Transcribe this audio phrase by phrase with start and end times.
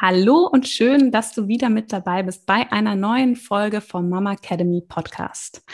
[0.00, 4.34] Hallo und schön, dass du wieder mit dabei bist bei einer neuen Folge vom Mama
[4.34, 5.64] Academy Podcast.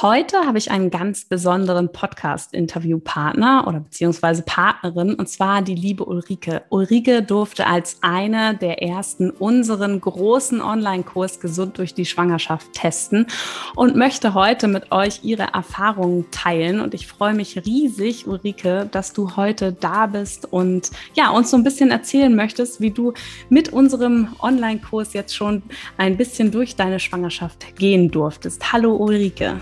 [0.00, 6.62] Heute habe ich einen ganz besonderen Podcast-Interviewpartner oder beziehungsweise Partnerin und zwar die liebe Ulrike.
[6.68, 13.26] Ulrike durfte als eine der ersten unseren großen Online-Kurs Gesund durch die Schwangerschaft testen
[13.74, 16.78] und möchte heute mit euch ihre Erfahrungen teilen.
[16.78, 21.56] Und ich freue mich riesig, Ulrike, dass du heute da bist und ja, uns so
[21.56, 23.12] ein bisschen erzählen möchtest, wie du
[23.48, 25.62] mit unserem Online-Kurs jetzt schon
[25.96, 28.72] ein bisschen durch deine Schwangerschaft gehen durftest.
[28.72, 29.60] Hallo Ulrike.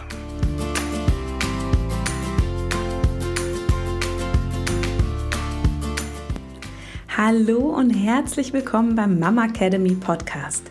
[7.16, 10.70] Hallo und herzlich willkommen beim Mama Academy Podcast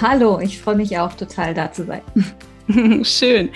[0.00, 2.02] Hallo, ich freue mich auch total da zu sein.
[3.04, 3.48] Schön.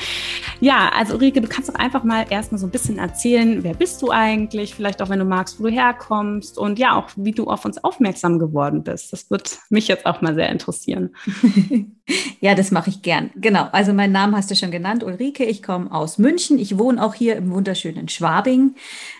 [0.60, 4.00] Ja, also Ulrike, du kannst doch einfach mal erstmal so ein bisschen erzählen, wer bist
[4.00, 7.44] du eigentlich, vielleicht auch wenn du magst, wo du herkommst und ja, auch wie du
[7.44, 9.12] auf uns aufmerksam geworden bist.
[9.12, 11.14] Das wird mich jetzt auch mal sehr interessieren.
[12.40, 13.30] ja, das mache ich gern.
[13.36, 15.44] Genau, also mein Name hast du schon genannt, Ulrike.
[15.44, 16.58] Ich komme aus München.
[16.58, 18.74] Ich wohne auch hier im wunderschönen Schwabing.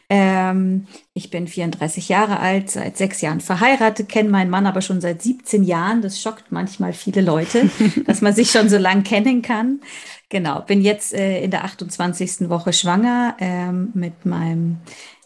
[0.08, 5.00] Ähm, ich bin 34 Jahre alt, seit sechs Jahren verheiratet, kenne meinen Mann aber schon
[5.00, 6.02] seit 17 Jahren.
[6.02, 7.70] Das schockt manchmal viele Leute,
[8.06, 9.80] dass man sich schon so lang kennen kann.
[10.28, 12.48] Genau, bin jetzt äh, in der 28.
[12.48, 14.78] Woche schwanger ähm, mit meinem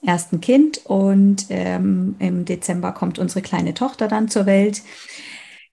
[0.05, 4.83] ersten Kind und ähm, im Dezember kommt unsere kleine Tochter dann zur Welt.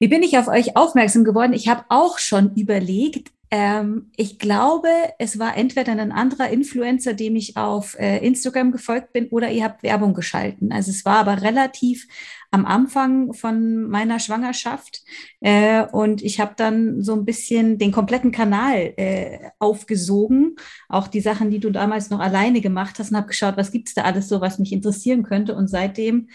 [0.01, 1.53] Wie bin ich auf euch aufmerksam geworden?
[1.53, 4.87] Ich habe auch schon überlegt, ähm, ich glaube,
[5.19, 9.63] es war entweder ein anderer Influencer, dem ich auf äh, Instagram gefolgt bin, oder ihr
[9.63, 10.71] habt Werbung geschalten.
[10.71, 12.07] Also es war aber relativ
[12.49, 15.03] am Anfang von meiner Schwangerschaft
[15.39, 20.55] äh, und ich habe dann so ein bisschen den kompletten Kanal äh, aufgesogen,
[20.89, 23.93] auch die Sachen, die du damals noch alleine gemacht hast und habe geschaut, was gibt's
[23.93, 26.27] da alles so, was mich interessieren könnte und seitdem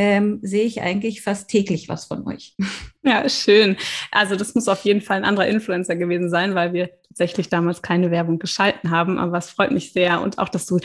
[0.00, 2.54] ähm, sehe ich eigentlich fast täglich was von euch.
[3.02, 3.76] Ja, schön.
[4.12, 7.80] Also das muss auf jeden Fall ein anderer Influencer gewesen sein, weil wir tatsächlich damals
[7.80, 9.18] keine Werbung geschalten haben.
[9.18, 10.78] Aber es freut mich sehr und auch, dass du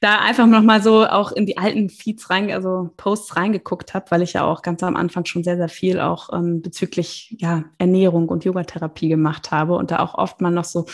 [0.00, 4.10] da einfach noch mal so auch in die alten Feeds rein, also Posts reingeguckt hast,
[4.10, 7.64] weil ich ja auch ganz am Anfang schon sehr, sehr viel auch ähm, bezüglich ja,
[7.78, 10.86] Ernährung und Yogatherapie gemacht habe und da auch oft mal noch so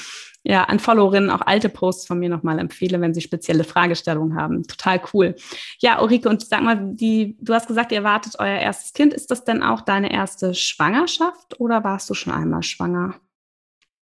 [0.49, 4.63] ja, an Followerinnen auch alte Posts von mir nochmal empfehle, wenn sie spezielle Fragestellungen haben.
[4.63, 5.35] Total cool.
[5.81, 9.13] Ja, Ulrike, und sag mal, die, du hast gesagt, ihr wartet euer erstes Kind.
[9.13, 13.17] Ist das denn auch deine erste Schwangerschaft oder warst du schon einmal schwanger?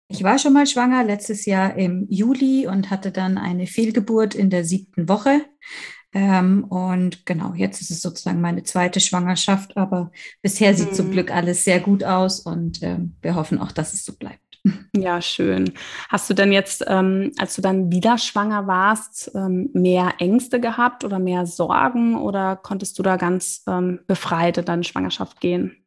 [0.10, 4.52] Ich war schon mal schwanger letztes Jahr im Juli und hatte dann eine Fehlgeburt in
[4.52, 5.42] der siebten Woche.
[6.14, 10.12] Ähm, und genau, jetzt ist es sozusagen meine zweite Schwangerschaft, aber
[10.44, 10.94] bisher sieht hm.
[10.94, 14.47] zum Glück alles sehr gut aus und ähm, wir hoffen auch, dass es so bleibt.
[14.96, 15.74] Ja, schön.
[16.10, 21.04] Hast du denn jetzt, ähm, als du dann wieder schwanger warst, ähm, mehr Ängste gehabt
[21.04, 25.78] oder mehr Sorgen oder konntest du da ganz ähm, befreit in deine Schwangerschaft gehen?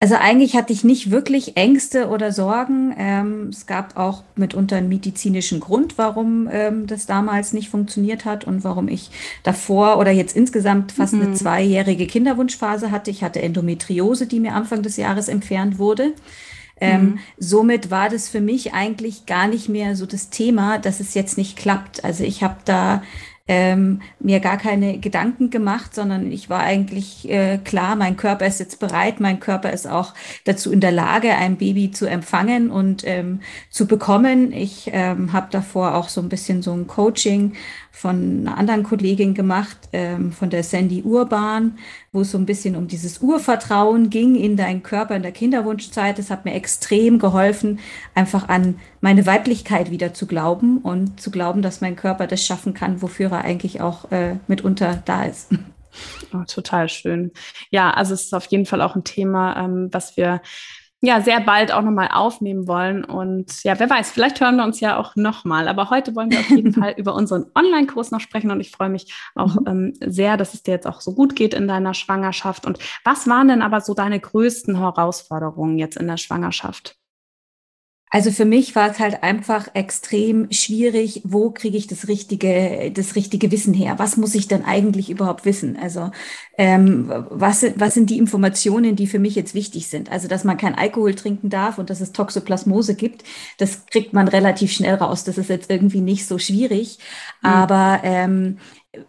[0.00, 2.94] Also eigentlich hatte ich nicht wirklich Ängste oder Sorgen.
[2.96, 8.44] Ähm, es gab auch mitunter einen medizinischen Grund, warum ähm, das damals nicht funktioniert hat
[8.44, 9.10] und warum ich
[9.42, 11.22] davor oder jetzt insgesamt fast mhm.
[11.22, 13.10] eine zweijährige Kinderwunschphase hatte.
[13.10, 16.12] Ich hatte Endometriose, die mir Anfang des Jahres entfernt wurde.
[16.80, 17.18] Ähm, mhm.
[17.38, 21.38] Somit war das für mich eigentlich gar nicht mehr so das Thema, dass es jetzt
[21.38, 22.04] nicht klappt.
[22.04, 23.02] Also ich habe da
[23.48, 28.60] ähm, mir gar keine Gedanken gemacht, sondern ich war eigentlich äh, klar, mein Körper ist
[28.60, 30.12] jetzt bereit, mein Körper ist auch
[30.44, 33.40] dazu in der Lage, ein Baby zu empfangen und ähm,
[33.70, 34.52] zu bekommen.
[34.52, 37.54] Ich ähm, habe davor auch so ein bisschen so ein Coaching
[37.98, 41.78] von einer anderen Kollegin gemacht, ähm, von der Sandy Urban,
[42.12, 46.16] wo es so ein bisschen um dieses Urvertrauen ging in deinen Körper in der Kinderwunschzeit.
[46.16, 47.80] Das hat mir extrem geholfen,
[48.14, 52.72] einfach an meine Weiblichkeit wieder zu glauben und zu glauben, dass mein Körper das schaffen
[52.72, 55.50] kann, wofür er eigentlich auch äh, mitunter da ist.
[56.32, 57.32] Oh, total schön.
[57.70, 60.40] Ja, also es ist auf jeden Fall auch ein Thema, ähm, was wir
[61.00, 63.04] ja sehr bald auch nochmal aufnehmen wollen.
[63.04, 65.68] Und ja, wer weiß, vielleicht hören wir uns ja auch nochmal.
[65.68, 68.50] Aber heute wollen wir auf jeden Fall über unseren Online-Kurs noch sprechen.
[68.50, 69.66] Und ich freue mich auch mhm.
[69.66, 72.66] ähm, sehr, dass es dir jetzt auch so gut geht in deiner Schwangerschaft.
[72.66, 76.96] Und was waren denn aber so deine größten Herausforderungen jetzt in der Schwangerschaft?
[78.10, 83.16] Also für mich war es halt einfach extrem schwierig, wo kriege ich das richtige, das
[83.16, 83.98] richtige Wissen her?
[83.98, 85.76] Was muss ich denn eigentlich überhaupt wissen?
[85.76, 86.10] Also
[86.56, 90.10] ähm, was, was sind die Informationen, die für mich jetzt wichtig sind?
[90.10, 93.24] Also dass man kein Alkohol trinken darf und dass es Toxoplasmose gibt,
[93.58, 95.24] das kriegt man relativ schnell raus.
[95.24, 96.98] Das ist jetzt irgendwie nicht so schwierig.
[97.42, 97.48] Mhm.
[97.48, 98.58] Aber ähm,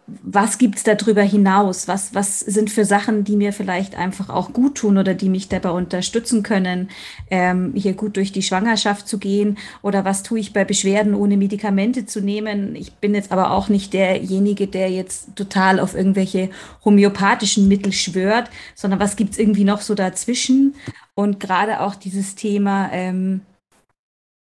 [0.06, 1.88] was gibt's darüber hinaus?
[1.88, 5.48] Was, was sind für Sachen, die mir vielleicht einfach auch gut tun oder die mich
[5.48, 6.90] dabei unterstützen können,
[7.30, 9.58] ähm, hier gut durch die Schwangerschaft zu gehen?
[9.82, 12.76] Oder was tue ich bei Beschwerden, ohne Medikamente zu nehmen?
[12.76, 16.50] Ich bin jetzt aber auch nicht derjenige, der jetzt total auf irgendwelche
[16.84, 20.74] homöopathischen Mittel schwört, sondern was gibt's irgendwie noch so dazwischen?
[21.14, 23.42] Und gerade auch dieses Thema, ähm,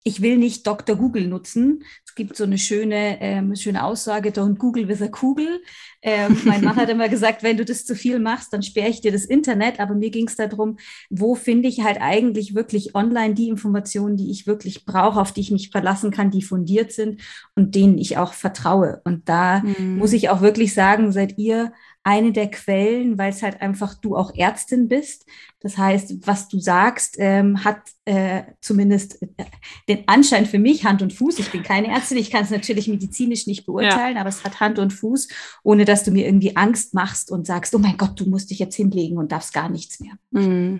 [0.07, 0.95] ich will nicht Dr.
[0.95, 1.83] Google nutzen,
[2.17, 5.61] gibt so eine schöne, ähm, schöne Aussage, don't Google with a Kugel.
[6.01, 8.99] Ähm, mein Mann hat immer gesagt, wenn du das zu viel machst, dann sperre ich
[8.99, 9.79] dir das Internet.
[9.79, 10.77] Aber mir ging es darum,
[11.09, 15.41] wo finde ich halt eigentlich wirklich online die Informationen, die ich wirklich brauche, auf die
[15.41, 17.21] ich mich verlassen kann, die fundiert sind
[17.55, 19.01] und denen ich auch vertraue.
[19.05, 19.97] Und da mhm.
[19.97, 21.71] muss ich auch wirklich sagen, seid ihr
[22.07, 25.25] eine der Quellen, weil es halt einfach du auch Ärztin bist.
[25.59, 29.27] Das heißt, was du sagst, ähm, hat äh, zumindest äh,
[29.89, 31.37] den Anschein für mich Hand und Fuß.
[31.39, 34.21] Ich bin keine Ärztin, ich kann es natürlich medizinisch nicht beurteilen, ja.
[34.21, 35.27] aber es hat Hand und Fuß,
[35.63, 38.59] ohne dass du mir irgendwie Angst machst und sagst, oh mein Gott, du musst dich
[38.59, 40.13] jetzt hinlegen und darfst gar nichts mehr.
[40.31, 40.79] Mhm.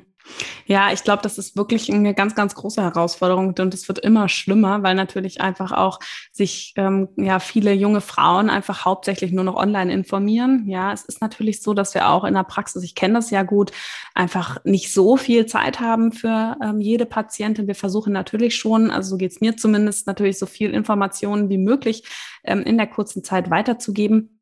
[0.66, 4.30] Ja, ich glaube, das ist wirklich eine ganz, ganz große Herausforderung und es wird immer
[4.30, 6.00] schlimmer, weil natürlich einfach auch
[6.32, 10.66] sich ähm, ja viele junge Frauen einfach hauptsächlich nur noch online informieren.
[10.68, 13.44] Ja, es ist natürlich so, dass wir auch in der Praxis, ich kenne das ja
[13.44, 13.72] gut,
[14.14, 17.68] einfach nicht so viel Zeit haben für ähm, jede Patientin.
[17.68, 21.58] Wir versuchen natürlich schon, also so geht es mir zumindest, natürlich so viel Informationen wie
[21.58, 22.04] möglich
[22.44, 24.37] ähm, in der kurzen Zeit weiterzugeben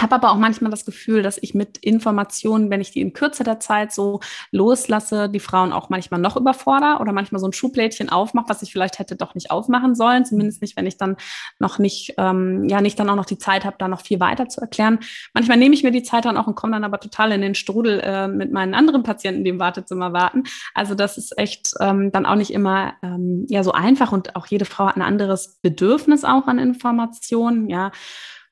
[0.00, 3.42] habe aber auch manchmal das Gefühl, dass ich mit Informationen, wenn ich die in Kürze
[3.42, 4.20] der Zeit so
[4.52, 8.72] loslasse, die Frauen auch manchmal noch überfordere oder manchmal so ein Schublädchen aufmache, was ich
[8.72, 10.24] vielleicht hätte doch nicht aufmachen sollen.
[10.24, 11.16] Zumindest nicht, wenn ich dann
[11.58, 14.48] noch nicht, ähm, ja, nicht dann auch noch die Zeit habe, da noch viel weiter
[14.48, 15.00] zu erklären.
[15.34, 17.54] Manchmal nehme ich mir die Zeit dann auch und komme dann aber total in den
[17.54, 20.44] Strudel äh, mit meinen anderen Patienten, die im Wartezimmer warten.
[20.74, 24.46] Also das ist echt ähm, dann auch nicht immer ähm, ja so einfach und auch
[24.46, 27.90] jede Frau hat ein anderes Bedürfnis auch an Informationen, ja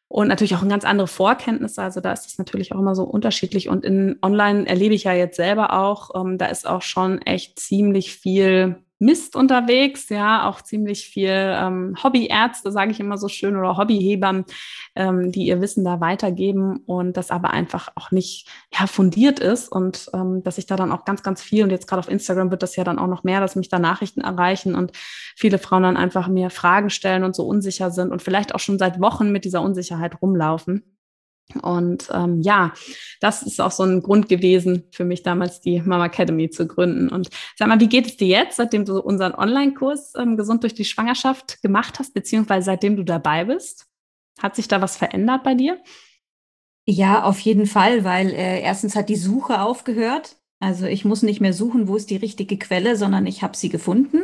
[0.08, 1.82] und natürlich auch ganz andere Vorkenntnisse.
[1.82, 3.68] Also da ist es natürlich auch immer so unterschiedlich.
[3.68, 7.58] Und in Online erlebe ich ja jetzt selber auch, ähm, da ist auch schon echt
[7.58, 13.56] ziemlich viel Mist unterwegs, ja, auch ziemlich viel ähm, Hobbyärzte, sage ich immer so schön,
[13.56, 14.44] oder Hobbyhebern,
[14.94, 19.68] ähm, die ihr Wissen da weitergeben und das aber einfach auch nicht ja, fundiert ist
[19.68, 22.50] und ähm, dass ich da dann auch ganz, ganz viel und jetzt gerade auf Instagram
[22.50, 24.92] wird das ja dann auch noch mehr, dass mich da Nachrichten erreichen und
[25.36, 28.78] viele Frauen dann einfach mir Fragen stellen und so unsicher sind und vielleicht auch schon
[28.78, 30.95] seit Wochen mit dieser Unsicherheit rumlaufen.
[31.62, 32.72] Und ähm, ja,
[33.20, 37.08] das ist auch so ein Grund gewesen für mich damals, die Mama Academy zu gründen.
[37.08, 40.74] Und sag mal, wie geht es dir jetzt, seitdem du unseren Online-Kurs ähm, Gesund durch
[40.74, 43.86] die Schwangerschaft gemacht hast, beziehungsweise seitdem du dabei bist?
[44.40, 45.80] Hat sich da was verändert bei dir?
[46.84, 50.36] Ja, auf jeden Fall, weil äh, erstens hat die Suche aufgehört.
[50.58, 53.68] Also ich muss nicht mehr suchen, wo ist die richtige Quelle, sondern ich habe sie
[53.68, 54.22] gefunden.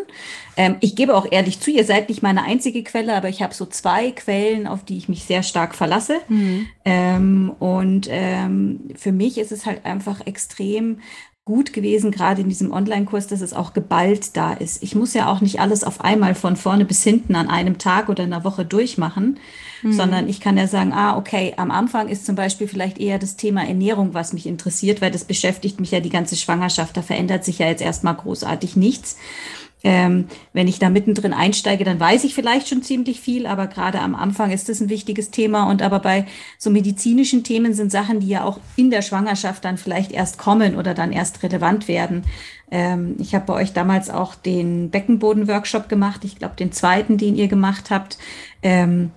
[0.57, 3.53] Ähm, ich gebe auch ehrlich zu, ihr seid nicht meine einzige Quelle, aber ich habe
[3.53, 6.17] so zwei Quellen, auf die ich mich sehr stark verlasse.
[6.29, 6.67] Mhm.
[6.87, 11.01] Ähm, und ähm, für mich ist es halt einfach extrem
[11.45, 14.83] gut gewesen, gerade in diesem Online-Kurs, dass es auch geballt da ist.
[14.83, 18.09] Ich muss ja auch nicht alles auf einmal von vorne bis hinten an einem Tag
[18.09, 19.39] oder einer Woche durchmachen,
[19.83, 19.93] mhm.
[19.93, 23.37] sondern ich kann ja sagen, ah, okay, am Anfang ist zum Beispiel vielleicht eher das
[23.37, 26.97] Thema Ernährung, was mich interessiert, weil das beschäftigt mich ja die ganze Schwangerschaft.
[26.97, 29.17] Da verändert sich ja jetzt erstmal großartig nichts.
[29.85, 34.01] Ähm, wenn ich da mittendrin einsteige, dann weiß ich vielleicht schon ziemlich viel, aber gerade
[34.01, 35.69] am Anfang ist das ein wichtiges Thema.
[35.69, 39.79] Und aber bei so medizinischen Themen sind Sachen, die ja auch in der Schwangerschaft dann
[39.79, 42.23] vielleicht erst kommen oder dann erst relevant werden.
[42.71, 47.35] Ähm, ich habe bei euch damals auch den Beckenboden-Workshop gemacht, ich glaube den zweiten, den
[47.35, 48.19] ihr gemacht habt.
[48.63, 49.11] Ähm,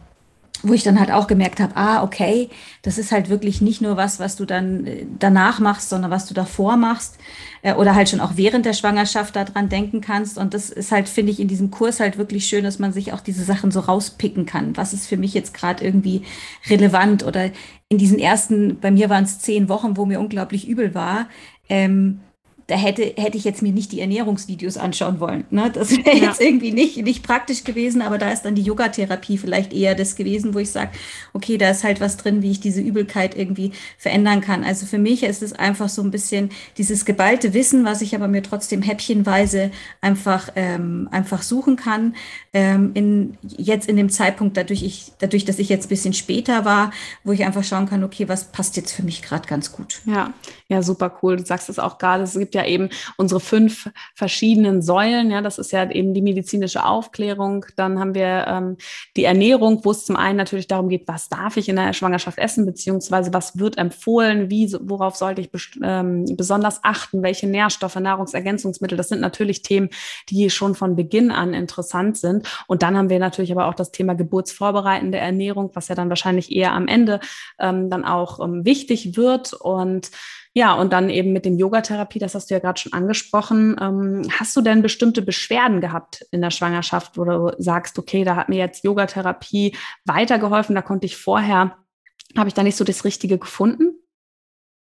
[0.67, 2.49] wo ich dann halt auch gemerkt habe, ah, okay,
[2.81, 6.25] das ist halt wirklich nicht nur was, was du dann äh, danach machst, sondern was
[6.25, 7.17] du davor machst
[7.61, 10.37] äh, oder halt schon auch während der Schwangerschaft daran denken kannst.
[10.37, 13.13] Und das ist halt, finde ich, in diesem Kurs halt wirklich schön, dass man sich
[13.13, 14.75] auch diese Sachen so rauspicken kann.
[14.77, 16.23] Was ist für mich jetzt gerade irgendwie
[16.69, 17.51] relevant oder
[17.89, 21.27] in diesen ersten, bei mir waren es zehn Wochen, wo mir unglaublich übel war.
[21.69, 22.21] Ähm,
[22.67, 25.45] da hätte, hätte ich jetzt mir nicht die Ernährungsvideos anschauen wollen.
[25.51, 25.69] Ne?
[25.71, 26.23] Das wäre ja.
[26.25, 30.15] jetzt irgendwie nicht, nicht praktisch gewesen, aber da ist dann die Yogatherapie vielleicht eher das
[30.15, 30.89] gewesen, wo ich sage,
[31.33, 34.63] okay, da ist halt was drin, wie ich diese Übelkeit irgendwie verändern kann.
[34.63, 38.27] Also für mich ist es einfach so ein bisschen dieses geballte Wissen, was ich aber
[38.27, 39.69] mir trotzdem häppchenweise
[40.01, 42.15] einfach, ähm, einfach suchen kann.
[42.51, 46.65] Ähm, in, jetzt in dem Zeitpunkt, dadurch, ich, dadurch, dass ich jetzt ein bisschen später
[46.65, 46.91] war,
[47.23, 50.01] wo ich einfach schauen kann, okay, was passt jetzt für mich gerade ganz gut.
[50.05, 50.33] Ja,
[50.67, 51.37] ja, super cool.
[51.37, 55.29] Du sagst es auch gerade, es gibt ja eben unsere fünf verschiedenen Säulen.
[55.29, 57.65] Ja, das ist ja eben die medizinische Aufklärung.
[57.75, 58.77] Dann haben wir ähm,
[59.15, 62.37] die Ernährung, wo es zum einen natürlich darum geht, was darf ich in der Schwangerschaft
[62.37, 65.49] essen, beziehungsweise was wird empfohlen, wie, worauf sollte ich
[65.83, 68.97] ähm, besonders achten, welche Nährstoffe, Nahrungsergänzungsmittel.
[68.97, 69.89] Das sind natürlich Themen,
[70.29, 72.47] die schon von Beginn an interessant sind.
[72.67, 76.51] Und dann haben wir natürlich aber auch das Thema geburtsvorbereitende Ernährung, was ja dann wahrscheinlich
[76.51, 77.19] eher am Ende
[77.59, 79.53] ähm, dann auch ähm, wichtig wird.
[79.53, 80.11] Und
[80.57, 83.75] ja, und dann eben mit dem Yogatherapie, das hast du ja gerade schon angesprochen.
[83.81, 88.37] Ähm, hast du denn bestimmte Beschwerden gehabt in der Schwangerschaft, wo du sagst, okay, da
[88.37, 91.75] hat mir jetzt Yogatherapie weitergeholfen, da konnte ich vorher,
[92.37, 93.99] habe ich da nicht so das Richtige gefunden?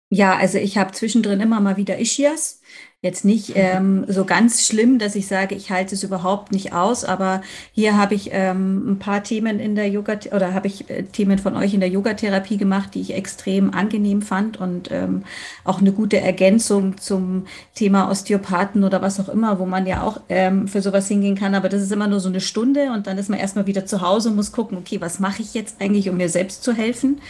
[0.08, 2.60] Ja, also ich habe zwischendrin immer mal wieder Ischias.
[3.02, 7.04] Jetzt nicht ähm, so ganz schlimm, dass ich sage, ich halte es überhaupt nicht aus,
[7.04, 11.02] aber hier habe ich ähm, ein paar Themen in der Yoga oder habe ich äh,
[11.04, 15.24] Themen von euch in der Yogatherapie gemacht, die ich extrem angenehm fand und ähm,
[15.64, 20.20] auch eine gute Ergänzung zum Thema Osteopathen oder was auch immer, wo man ja auch
[20.28, 21.54] ähm, für sowas hingehen kann.
[21.54, 24.00] Aber das ist immer nur so eine Stunde und dann ist man erstmal wieder zu
[24.00, 27.20] Hause und muss gucken, okay, was mache ich jetzt eigentlich, um mir selbst zu helfen?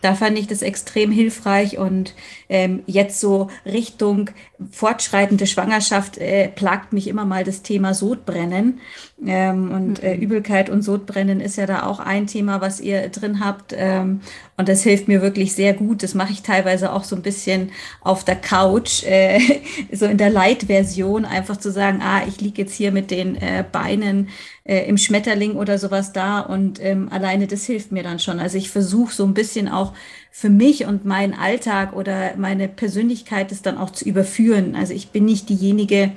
[0.00, 2.14] Da fand ich das extrem hilfreich und
[2.48, 4.30] ähm, jetzt so Richtung
[4.70, 8.80] fortschreitende Schwangerschaft äh, plagt mich immer mal das Thema Sodbrennen
[9.26, 10.22] ähm, und äh, mhm.
[10.22, 14.20] Übelkeit und Sodbrennen ist ja da auch ein Thema, was ihr drin habt ähm,
[14.56, 16.02] und das hilft mir wirklich sehr gut.
[16.02, 17.70] Das mache ich teilweise auch so ein bisschen
[18.02, 19.40] auf der Couch, äh,
[19.92, 23.64] so in der Light-Version, einfach zu sagen, ah, ich liege jetzt hier mit den äh,
[23.70, 24.28] Beinen
[24.64, 28.38] äh, im Schmetterling oder sowas da und ähm, alleine das hilft mir dann schon.
[28.38, 29.94] Also ich versuche so ein bisschen auch
[30.30, 34.76] für mich und meinen Alltag oder meine Persönlichkeit das dann auch zu überführen.
[34.76, 36.12] Also ich bin nicht diejenige,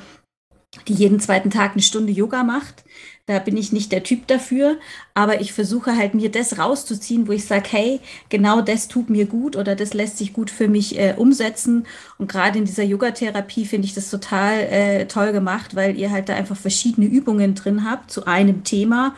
[0.87, 2.83] die jeden zweiten Tag eine Stunde Yoga macht.
[3.25, 4.75] Da bin ich nicht der Typ dafür,
[5.13, 9.27] aber ich versuche halt mir das rauszuziehen, wo ich sage, hey, genau das tut mir
[9.27, 11.87] gut oder das lässt sich gut für mich äh, umsetzen.
[12.17, 16.27] Und gerade in dieser Yoga-Therapie finde ich das total äh, toll gemacht, weil ihr halt
[16.27, 19.15] da einfach verschiedene Übungen drin habt zu einem Thema.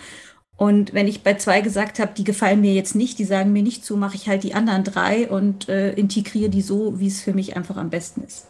[0.58, 3.64] Und wenn ich bei zwei gesagt habe, die gefallen mir jetzt nicht, die sagen mir
[3.64, 7.22] nicht zu, mache ich halt die anderen drei und äh, integriere die so, wie es
[7.22, 8.48] für mich einfach am besten ist.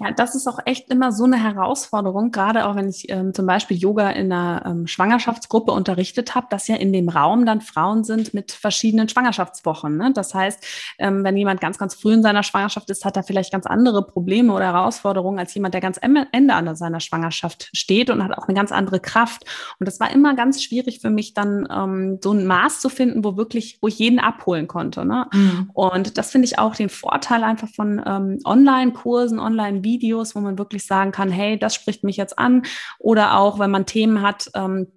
[0.00, 3.46] Ja, das ist auch echt immer so eine Herausforderung, gerade auch wenn ich ähm, zum
[3.46, 8.04] Beispiel Yoga in einer ähm, Schwangerschaftsgruppe unterrichtet habe, dass ja in dem Raum dann Frauen
[8.04, 9.96] sind mit verschiedenen Schwangerschaftswochen.
[9.96, 10.12] Ne?
[10.14, 10.64] Das heißt,
[10.98, 14.06] ähm, wenn jemand ganz, ganz früh in seiner Schwangerschaft ist, hat er vielleicht ganz andere
[14.06, 18.38] Probleme oder Herausforderungen als jemand, der ganz am Ende an seiner Schwangerschaft steht und hat
[18.38, 19.44] auch eine ganz andere Kraft.
[19.80, 23.24] Und das war immer ganz schwierig für mich, dann ähm, so ein Maß zu finden,
[23.24, 25.04] wo wirklich, wo ich jeden abholen konnte.
[25.04, 25.26] Ne?
[25.32, 25.70] Mhm.
[25.74, 30.58] Und das finde ich auch den Vorteil einfach von ähm, Online-Kursen, Online-Videos, Videos, wo man
[30.58, 32.62] wirklich sagen kann, hey, das spricht mich jetzt an.
[32.98, 34.88] Oder auch, wenn man Themen hat, ähm,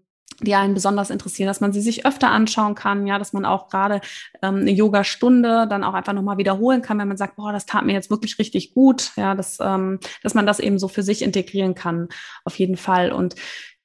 [0.42, 3.70] die einen besonders interessieren, dass man sie sich öfter anschauen kann, ja, dass man auch
[3.70, 4.02] gerade
[4.42, 7.86] ähm, eine Yoga-Stunde dann auch einfach nochmal wiederholen kann, wenn man sagt, boah, das tat
[7.86, 11.22] mir jetzt wirklich richtig gut, ja, dass, ähm, dass man das eben so für sich
[11.22, 12.10] integrieren kann,
[12.44, 13.12] auf jeden Fall.
[13.12, 13.36] Und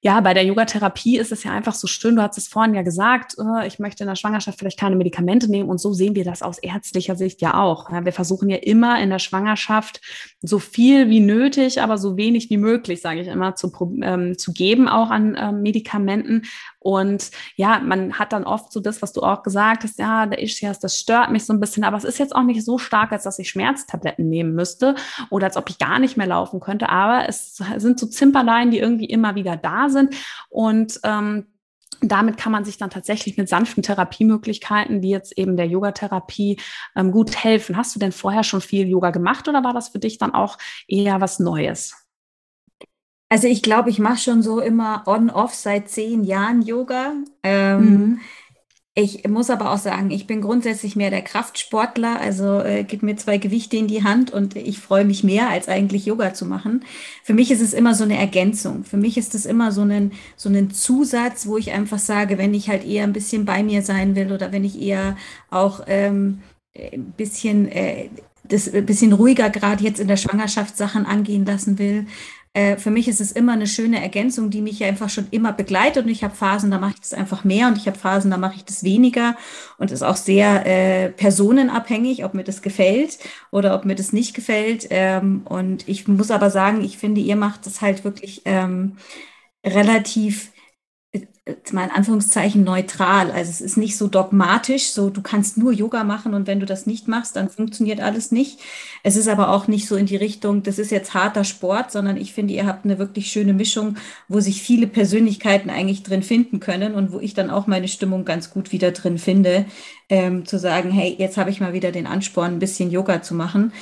[0.07, 2.15] ja, bei der Yogatherapie ist es ja einfach so schön.
[2.15, 5.51] Du hast es vorhin ja gesagt, äh, ich möchte in der Schwangerschaft vielleicht keine Medikamente
[5.51, 5.69] nehmen.
[5.69, 7.91] Und so sehen wir das aus ärztlicher Sicht ja auch.
[7.91, 10.01] wir versuchen ja immer in der Schwangerschaft
[10.41, 14.53] so viel wie nötig, aber so wenig wie möglich, sage ich immer, zu, ähm, zu
[14.53, 16.43] geben, auch an ähm, Medikamenten.
[16.87, 20.41] Und ja, man hat dann oft so das, was du auch gesagt hast, ja, der
[20.41, 23.11] Ischias, das stört mich so ein bisschen, aber es ist jetzt auch nicht so stark,
[23.11, 24.95] als dass ich Schmerztabletten nehmen müsste
[25.31, 26.89] oder als ob ich gar nicht mehr laufen könnte.
[26.89, 30.15] Aber es sind so Zimperlein, die irgendwie immer wieder da sind.
[30.49, 31.47] Und ähm,
[32.03, 36.61] damit kann man sich dann tatsächlich mit sanften Therapiemöglichkeiten, wie jetzt eben der Yogatherapie,
[36.95, 37.77] ähm, gut helfen.
[37.77, 40.57] Hast du denn vorher schon viel Yoga gemacht oder war das für dich dann auch
[40.87, 42.06] eher was Neues?
[43.29, 47.15] Also ich glaube, ich mache schon so immer on-off seit zehn Jahren Yoga.
[47.43, 48.21] Ähm, mhm.
[48.99, 53.15] Ich muss aber auch sagen, ich bin grundsätzlich mehr der Kraftsportler, also äh, gib mir
[53.17, 56.83] zwei Gewichte in die Hand und ich freue mich mehr, als eigentlich Yoga zu machen.
[57.23, 58.85] Für mich ist es immer so eine Ergänzung.
[58.85, 62.55] Für mich ist es immer so ein, so ein Zusatz, wo ich einfach sage, wenn
[62.55, 65.19] ich halt eher ein bisschen bei mir sein will oder wenn ich eher
[65.51, 66.39] auch ähm,
[66.75, 68.09] ein bisschen äh,
[68.49, 72.07] das ein bisschen ruhiger gerade jetzt in der Schwangerschaft Sachen angehen lassen will,
[72.57, 76.07] äh, für mich ist es immer eine schöne Ergänzung, die mich einfach schon immer begleitet.
[76.07, 78.39] Und ich habe Phasen, da mache ich das einfach mehr und ich habe Phasen, da
[78.39, 79.37] mache ich das weniger.
[79.77, 83.19] Und ist auch sehr äh, personenabhängig, ob mir das gefällt
[83.51, 84.87] oder ob mir das nicht gefällt.
[84.89, 88.97] Ähm, und ich muss aber sagen, ich finde, ihr macht das halt wirklich ähm,
[89.63, 90.51] relativ
[91.73, 93.31] mal in Anführungszeichen neutral.
[93.31, 96.67] Also es ist nicht so dogmatisch, so du kannst nur Yoga machen und wenn du
[96.67, 98.59] das nicht machst, dann funktioniert alles nicht.
[99.05, 102.17] Es ist aber auch nicht so in die Richtung, das ist jetzt harter Sport, sondern
[102.17, 103.97] ich finde, ihr habt eine wirklich schöne Mischung,
[104.27, 108.25] wo sich viele Persönlichkeiten eigentlich drin finden können und wo ich dann auch meine Stimmung
[108.25, 109.67] ganz gut wieder drin finde,
[110.09, 113.35] ähm, zu sagen, hey, jetzt habe ich mal wieder den Ansporn, ein bisschen Yoga zu
[113.35, 113.73] machen.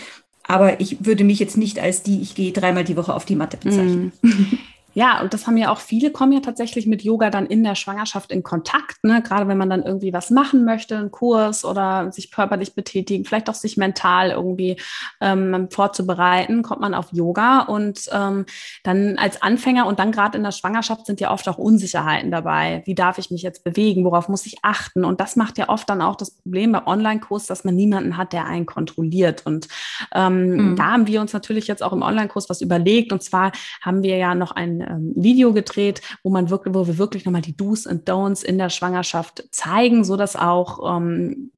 [0.46, 3.36] aber ich würde mich jetzt nicht als die, ich gehe dreimal die Woche auf die
[3.36, 4.12] Matte bezeichnen.
[4.20, 4.58] Mm.
[4.94, 7.74] Ja, und das haben ja auch viele, kommen ja tatsächlich mit Yoga dann in der
[7.74, 9.22] Schwangerschaft in Kontakt, ne?
[9.22, 13.50] gerade wenn man dann irgendwie was machen möchte, einen Kurs oder sich körperlich betätigen, vielleicht
[13.50, 14.76] auch sich mental irgendwie
[15.20, 18.46] ähm, vorzubereiten, kommt man auf Yoga und ähm,
[18.84, 22.82] dann als Anfänger und dann gerade in der Schwangerschaft sind ja oft auch Unsicherheiten dabei.
[22.84, 24.04] Wie darf ich mich jetzt bewegen?
[24.04, 25.04] Worauf muss ich achten?
[25.04, 28.32] Und das macht ja oft dann auch das Problem beim Online-Kurs, dass man niemanden hat,
[28.32, 29.44] der einen kontrolliert.
[29.44, 29.68] Und
[30.14, 30.76] ähm, mhm.
[30.76, 33.12] da haben wir uns natürlich jetzt auch im Online-Kurs was überlegt.
[33.12, 33.50] Und zwar
[33.82, 37.42] haben wir ja noch ein ähm, Video gedreht, wo man wirklich, wo wir wirklich nochmal
[37.42, 41.50] die Do's und Don'ts in der Schwangerschaft zeigen, so dass auch ähm,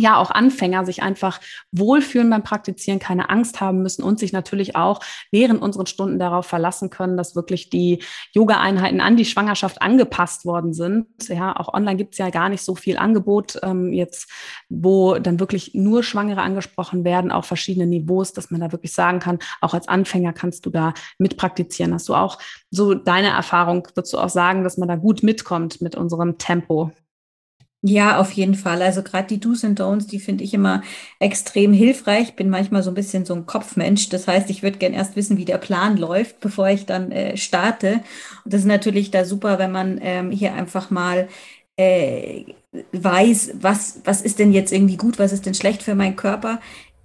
[0.00, 4.74] ja auch Anfänger sich einfach wohlfühlen beim Praktizieren, keine Angst haben müssen und sich natürlich
[4.74, 10.44] auch während unseren Stunden darauf verlassen können, dass wirklich die Yoga-Einheiten an die Schwangerschaft angepasst
[10.44, 11.06] worden sind.
[11.28, 14.30] Ja, auch online gibt es ja gar nicht so viel Angebot ähm, jetzt,
[14.68, 19.18] wo dann wirklich nur Schwangere angesprochen werden, auch verschiedene Niveaus, dass man da wirklich sagen
[19.18, 21.92] kann, auch als Anfänger kannst du da mitpraktizieren.
[21.92, 22.38] Hast du auch
[22.70, 26.92] so deine Erfahrung, würdest du auch sagen, dass man da gut mitkommt mit unserem Tempo?
[27.84, 28.80] Ja, auf jeden Fall.
[28.80, 30.82] Also gerade die Do's and Don'ts, die finde ich immer
[31.18, 32.36] extrem hilfreich.
[32.36, 34.08] Bin manchmal so ein bisschen so ein Kopfmensch.
[34.08, 37.36] Das heißt, ich würde gern erst wissen, wie der Plan läuft, bevor ich dann äh,
[37.36, 37.94] starte.
[38.44, 41.26] Und das ist natürlich da super, wenn man ähm, hier einfach mal
[41.76, 42.44] äh,
[42.92, 46.60] weiß, was, was ist denn jetzt irgendwie gut, was ist denn schlecht für meinen Körper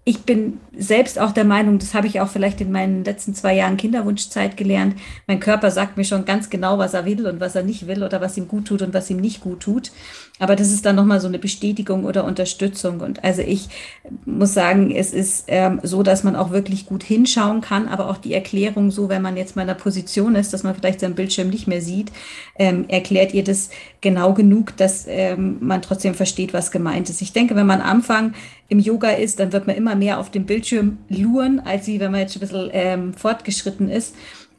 [0.07, 3.53] ich bin selbst auch der Meinung, das habe ich auch vielleicht in meinen letzten zwei
[3.55, 4.95] Jahren Kinderwunschzeit gelernt.
[5.27, 8.01] Mein Körper sagt mir schon ganz genau, was er will und was er nicht will
[8.03, 9.91] oder was ihm gut tut und was ihm nicht gut tut.
[10.39, 12.99] Aber das ist dann nochmal so eine Bestätigung oder Unterstützung.
[12.99, 13.69] Und also ich
[14.25, 18.17] muss sagen, es ist ähm, so, dass man auch wirklich gut hinschauen kann, aber auch
[18.17, 21.15] die Erklärung so, wenn man jetzt mal in der Position ist, dass man vielleicht seinen
[21.15, 22.11] Bildschirm nicht mehr sieht,
[22.57, 23.69] ähm, erklärt ihr das
[24.01, 27.21] genau genug, dass ähm, man trotzdem versteht, was gemeint ist.
[27.21, 28.33] Ich denke, wenn man am Anfang
[28.69, 32.11] im Yoga ist, dann wird man immer mehr auf dem Bildschirm luren, als wie wenn
[32.11, 34.15] man jetzt ein bisschen ähm, fortgeschritten ist.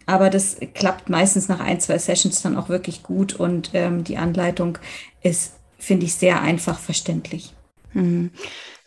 [0.06, 4.16] Aber das klappt meistens nach ein, zwei Sessions dann auch wirklich gut und ähm, die
[4.16, 4.78] Anleitung
[5.22, 7.54] ist, finde ich, sehr einfach verständlich.
[7.94, 8.30] Mhm.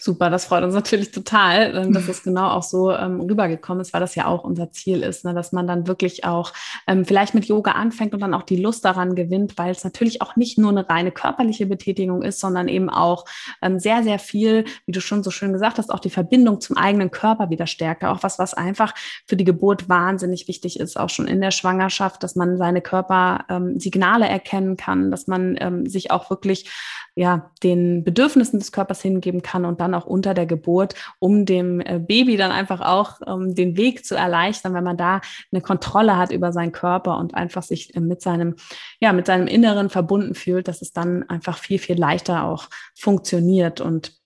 [0.03, 3.93] Super, das freut uns natürlich total, ähm, dass es genau auch so ähm, rübergekommen ist,
[3.93, 5.35] weil das ja auch unser Ziel ist, ne?
[5.35, 6.53] dass man dann wirklich auch
[6.87, 10.23] ähm, vielleicht mit Yoga anfängt und dann auch die Lust daran gewinnt, weil es natürlich
[10.23, 13.25] auch nicht nur eine reine körperliche Betätigung ist, sondern eben auch
[13.61, 16.77] ähm, sehr, sehr viel, wie du schon so schön gesagt hast, auch die Verbindung zum
[16.77, 18.03] eigenen Körper wieder stärkt.
[18.03, 18.95] Auch was, was einfach
[19.27, 24.25] für die Geburt wahnsinnig wichtig ist, auch schon in der Schwangerschaft, dass man seine Körpersignale
[24.25, 26.71] ähm, erkennen kann, dass man ähm, sich auch wirklich
[27.15, 31.81] ja, den Bedürfnissen des Körpers hingeben kann und dann auch unter der Geburt, um dem
[31.81, 35.19] äh, Baby dann einfach auch ähm, den Weg zu erleichtern, wenn man da
[35.51, 38.55] eine Kontrolle hat über seinen Körper und einfach sich äh, mit seinem,
[38.99, 43.81] ja, mit seinem Inneren verbunden fühlt, dass es dann einfach viel, viel leichter auch funktioniert
[43.81, 44.20] und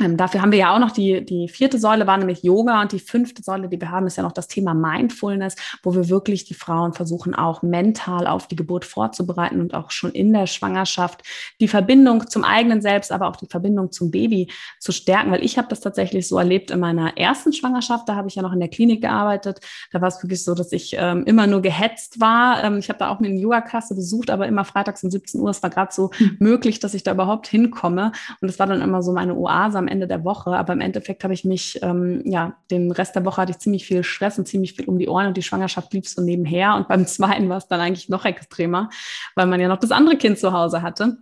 [0.00, 2.92] ähm, dafür haben wir ja auch noch die, die vierte Säule war nämlich Yoga und
[2.92, 6.44] die fünfte Säule, die wir haben, ist ja noch das Thema Mindfulness, wo wir wirklich
[6.44, 11.22] die Frauen versuchen, auch mental auf die Geburt vorzubereiten und auch schon in der Schwangerschaft
[11.60, 15.58] die Verbindung zum eigenen Selbst, aber auch die Verbindung zum Baby zu stärken, weil ich
[15.58, 18.60] habe das tatsächlich so erlebt in meiner ersten Schwangerschaft, da habe ich ja noch in
[18.60, 19.60] der Klinik gearbeitet,
[19.92, 22.64] da war es wirklich so, dass ich ähm, immer nur gehetzt war.
[22.64, 25.62] Ähm, ich habe da auch eine Yoga-Klasse besucht, aber immer freitags um 17 Uhr, es
[25.62, 26.36] war gerade so mhm.
[26.38, 28.12] möglich, dass ich da überhaupt hinkomme.
[28.40, 30.50] Und es war dann immer so meine Oase am Ende der Woche.
[30.50, 33.84] Aber im Endeffekt habe ich mich, ähm, ja, den Rest der Woche hatte ich ziemlich
[33.84, 36.74] viel Stress und ziemlich viel um die Ohren und die Schwangerschaft lief so nebenher.
[36.76, 38.90] Und beim zweiten war es dann eigentlich noch extremer,
[39.34, 41.18] weil man ja noch das andere Kind zu Hause hatte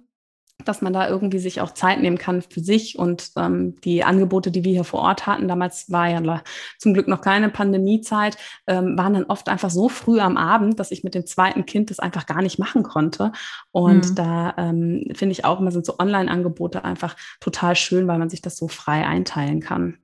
[0.64, 4.51] dass man da irgendwie sich auch Zeit nehmen kann für sich und ähm, die Angebote,
[4.51, 6.42] die wir hier vor Ort hatten, damals war ja
[6.79, 10.90] zum Glück noch keine Pandemiezeit, ähm, waren dann oft einfach so früh am Abend, dass
[10.90, 13.33] ich mit dem zweiten Kind das einfach gar nicht machen konnte.
[13.73, 14.14] Und mhm.
[14.14, 18.42] da ähm, finde ich auch immer sind so Online-Angebote einfach total schön, weil man sich
[18.42, 19.99] das so frei einteilen kann.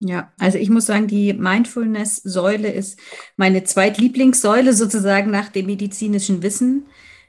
[0.00, 3.00] Ja, also ich muss sagen, die Mindfulness-Säule ist
[3.36, 6.86] meine zweitlieblingssäule sozusagen nach dem medizinischen Wissen.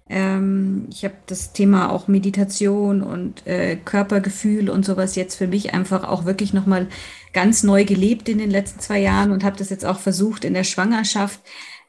[0.10, 5.74] Ähm, ich habe das Thema auch Meditation und äh, Körpergefühl und sowas jetzt für mich
[5.74, 6.88] einfach auch wirklich nochmal
[7.32, 10.56] ganz neu gelebt in den letzten zwei Jahren und habe das jetzt auch versucht in
[10.56, 11.40] der Schwangerschaft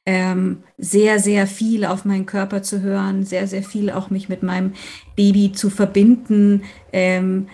[0.07, 4.43] ähm, sehr, sehr viel auf meinen Körper zu hören, sehr, sehr viel auch mich mit
[4.43, 4.73] meinem
[5.15, 6.63] Baby zu verbinden.
[6.93, 7.49] Ähm,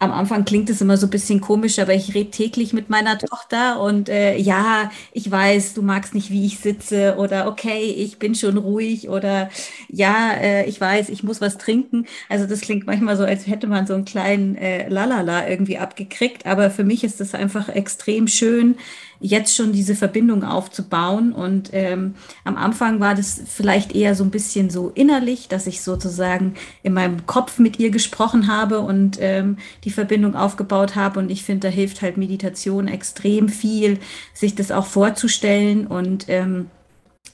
[0.00, 3.18] am Anfang klingt es immer so ein bisschen komisch, aber ich rede täglich mit meiner
[3.18, 8.18] Tochter und äh, ja, ich weiß, du magst nicht, wie ich sitze oder okay, ich
[8.18, 9.50] bin schon ruhig oder
[9.88, 12.06] ja, äh, ich weiß, ich muss was trinken.
[12.28, 16.46] Also das klingt manchmal so, als hätte man so einen kleinen äh, Lalala irgendwie abgekriegt,
[16.46, 18.76] aber für mich ist das einfach extrem schön,
[19.20, 21.32] jetzt schon diese Verbindung aufzubauen.
[21.32, 25.82] Und ähm, am Anfang war das vielleicht eher so ein bisschen so innerlich, dass ich
[25.82, 31.18] sozusagen in meinem Kopf mit ihr gesprochen habe und ähm, die Verbindung aufgebaut habe.
[31.18, 33.98] Und ich finde, da hilft halt Meditation extrem viel,
[34.34, 35.86] sich das auch vorzustellen.
[35.86, 36.70] Und ähm,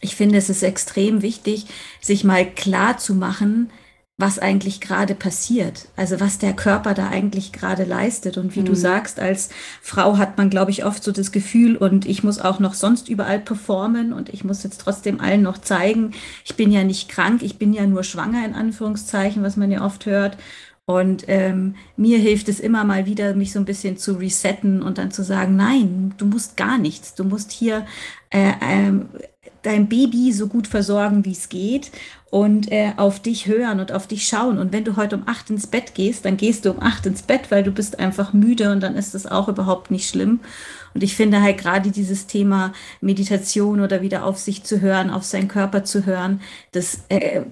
[0.00, 1.66] ich finde, es ist extrem wichtig,
[2.00, 3.70] sich mal klar zu machen,
[4.16, 8.38] was eigentlich gerade passiert, also was der Körper da eigentlich gerade leistet.
[8.38, 8.66] Und wie mhm.
[8.66, 9.50] du sagst, als
[9.82, 13.08] Frau hat man, glaube ich, oft so das Gefühl, und ich muss auch noch sonst
[13.08, 16.12] überall performen und ich muss jetzt trotzdem allen noch zeigen,
[16.44, 19.84] ich bin ja nicht krank, ich bin ja nur schwanger in Anführungszeichen, was man ja
[19.84, 20.36] oft hört.
[20.86, 24.98] Und ähm, mir hilft es immer mal wieder, mich so ein bisschen zu resetten und
[24.98, 27.14] dann zu sagen, nein, du musst gar nichts.
[27.14, 27.86] Du musst hier
[28.28, 28.92] äh, äh,
[29.62, 31.90] dein Baby so gut versorgen, wie es geht
[32.30, 34.58] und äh, auf dich hören und auf dich schauen.
[34.58, 37.22] Und wenn du heute um acht ins Bett gehst, dann gehst du um acht ins
[37.22, 40.40] Bett, weil du bist einfach müde und dann ist das auch überhaupt nicht schlimm.
[40.92, 45.24] Und ich finde halt gerade dieses Thema Meditation oder wieder auf sich zu hören, auf
[45.24, 46.40] seinen Körper zu hören,
[46.72, 47.42] das äh,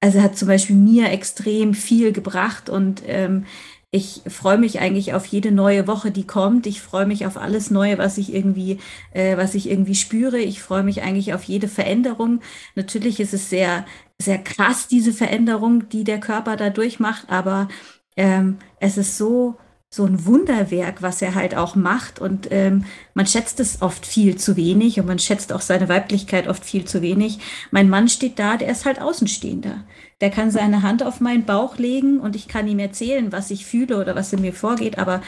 [0.00, 3.46] also hat zum Beispiel mir extrem viel gebracht und ähm,
[3.90, 6.66] ich freue mich eigentlich auf jede neue Woche, die kommt.
[6.66, 8.78] Ich freue mich auf alles Neue, was ich irgendwie,
[9.12, 10.38] äh, was ich irgendwie spüre.
[10.38, 12.40] Ich freue mich eigentlich auf jede Veränderung.
[12.74, 13.86] Natürlich ist es sehr,
[14.18, 17.68] sehr krass, diese Veränderung, die der Körper da durchmacht, aber
[18.16, 19.56] ähm, es ist so,
[19.90, 22.20] so ein Wunderwerk, was er halt auch macht.
[22.20, 26.46] Und ähm, man schätzt es oft viel zu wenig und man schätzt auch seine Weiblichkeit
[26.46, 27.38] oft viel zu wenig.
[27.70, 29.84] Mein Mann steht da, der ist halt Außenstehender.
[30.20, 33.64] Der kann seine Hand auf meinen Bauch legen und ich kann ihm erzählen, was ich
[33.64, 35.22] fühle oder was in mir vorgeht, aber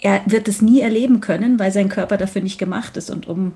[0.00, 3.10] er wird es nie erleben können, weil sein Körper dafür nicht gemacht ist.
[3.10, 3.52] Und um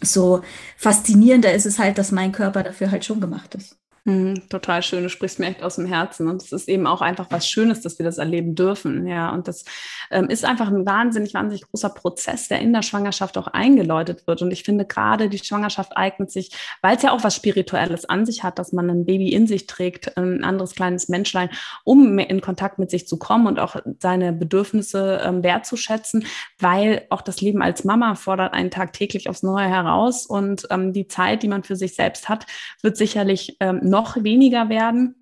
[0.00, 0.42] so
[0.76, 3.76] faszinierender ist es halt, dass mein Körper dafür halt schon gemacht ist.
[4.04, 6.28] Mhm, total schön, du sprichst mir echt aus dem Herzen.
[6.28, 9.06] Und es ist eben auch einfach was Schönes, dass wir das erleben dürfen.
[9.06, 9.64] Ja, und das
[10.10, 14.42] ähm, ist einfach ein wahnsinnig, wahnsinnig großer Prozess, der in der Schwangerschaft auch eingeläutet wird.
[14.42, 18.24] Und ich finde gerade die Schwangerschaft eignet sich, weil es ja auch was Spirituelles an
[18.24, 21.50] sich hat, dass man ein Baby in sich trägt, ein anderes kleines Menschlein,
[21.84, 26.24] um in Kontakt mit sich zu kommen und auch seine Bedürfnisse ähm, wertzuschätzen,
[26.58, 30.26] weil auch das Leben als Mama fordert einen tagtäglich aufs Neue heraus.
[30.26, 32.46] Und ähm, die Zeit, die man für sich selbst hat,
[32.82, 35.14] wird sicherlich ähm, noch weniger werden.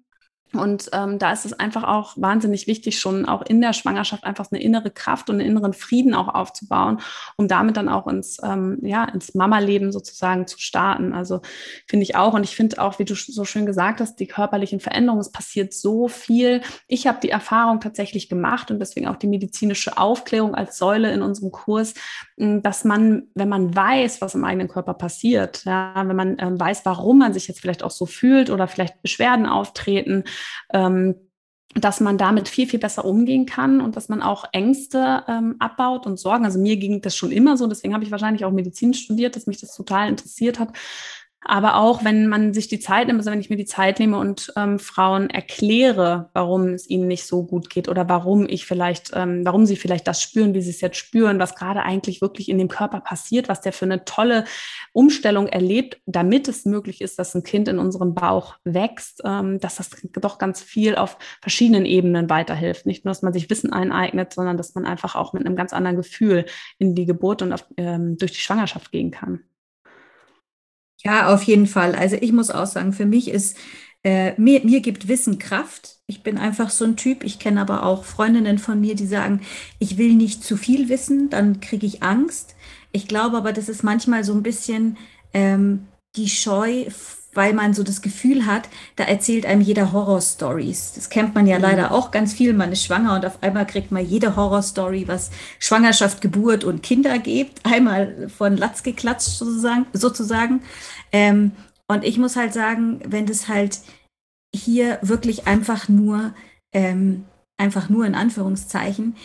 [0.53, 4.51] Und ähm, da ist es einfach auch wahnsinnig wichtig, schon auch in der Schwangerschaft einfach
[4.51, 7.01] eine innere Kraft und einen inneren Frieden auch aufzubauen,
[7.37, 11.13] um damit dann auch ins, ähm, ja, ins Mama-Leben sozusagen zu starten.
[11.13, 11.41] Also
[11.89, 12.35] finde ich auch.
[12.35, 15.75] Und ich finde auch, wie du so schön gesagt hast, die körperlichen Veränderungen, es passiert
[15.75, 16.63] so viel.
[16.87, 21.23] Ich habe die Erfahrung tatsächlich gemacht und deswegen auch die medizinische Aufklärung als Säule in
[21.23, 21.95] unserem Kurs,
[22.37, 26.85] dass man, wenn man weiß, was im eigenen Körper passiert, ja, wenn man ähm, weiß,
[26.85, 30.25] warum man sich jetzt vielleicht auch so fühlt oder vielleicht Beschwerden auftreten,
[30.73, 31.15] ähm,
[31.75, 36.07] dass man damit viel, viel besser umgehen kann und dass man auch Ängste ähm, abbaut
[36.07, 36.45] und Sorgen.
[36.45, 39.47] Also mir ging das schon immer so, deswegen habe ich wahrscheinlich auch Medizin studiert, dass
[39.47, 40.71] mich das total interessiert hat,
[41.49, 44.19] aber auch, wenn man sich die Zeit nimmt, also wenn ich mir die Zeit nehme
[44.19, 49.13] und ähm, Frauen erkläre, warum es ihnen nicht so gut geht oder warum ich vielleicht,
[49.15, 52.49] ähm, warum sie vielleicht das spüren, wie sie es jetzt spüren, was gerade eigentlich wirklich
[52.49, 54.45] in dem Körper passiert, was der für eine tolle
[54.93, 59.77] Umstellung erlebt, damit es möglich ist, dass ein Kind in unserem Bauch wächst, ähm, dass
[59.77, 62.87] das doch ganz viel auf verschiedenen Ebenen weiterhilft.
[62.87, 65.73] Nicht nur, dass man sich Wissen eineignet, sondern dass man einfach auch mit einem ganz
[65.73, 66.45] anderen Gefühl
[66.79, 69.45] in die Geburt und auf, ähm, durch die Schwangerschaft gehen kann.
[71.07, 71.95] Ja, auf jeden Fall.
[71.95, 73.57] Also ich muss auch sagen, für mich ist,
[74.03, 75.97] äh, mir, mir gibt Wissen Kraft.
[76.07, 77.25] Ich bin einfach so ein Typ.
[77.25, 79.41] Ich kenne aber auch Freundinnen von mir, die sagen,
[79.79, 82.57] ich will nicht zu viel wissen, dann kriege ich Angst.
[82.93, 84.97] Ich glaube aber, das ist manchmal so ein bisschen
[85.33, 86.87] ähm, die Scheu
[87.37, 90.95] weil man so das Gefühl hat, da erzählt einem jeder Horror-Stories.
[90.95, 91.63] Das kennt man ja mhm.
[91.63, 92.53] leider auch ganz viel.
[92.55, 97.19] Man ist schwanger und auf einmal kriegt man jede Horror-Story, was Schwangerschaft, Geburt und Kinder
[97.19, 99.87] gibt, einmal von Latz geklatscht sozusagen.
[99.93, 100.63] sozusagen.
[101.13, 101.53] Ähm,
[101.89, 103.81] und ich muss halt sagen, wenn das halt
[104.55, 106.35] hier wirklich einfach nur,
[106.73, 107.25] ähm,
[107.57, 109.17] einfach nur in Anführungszeichen,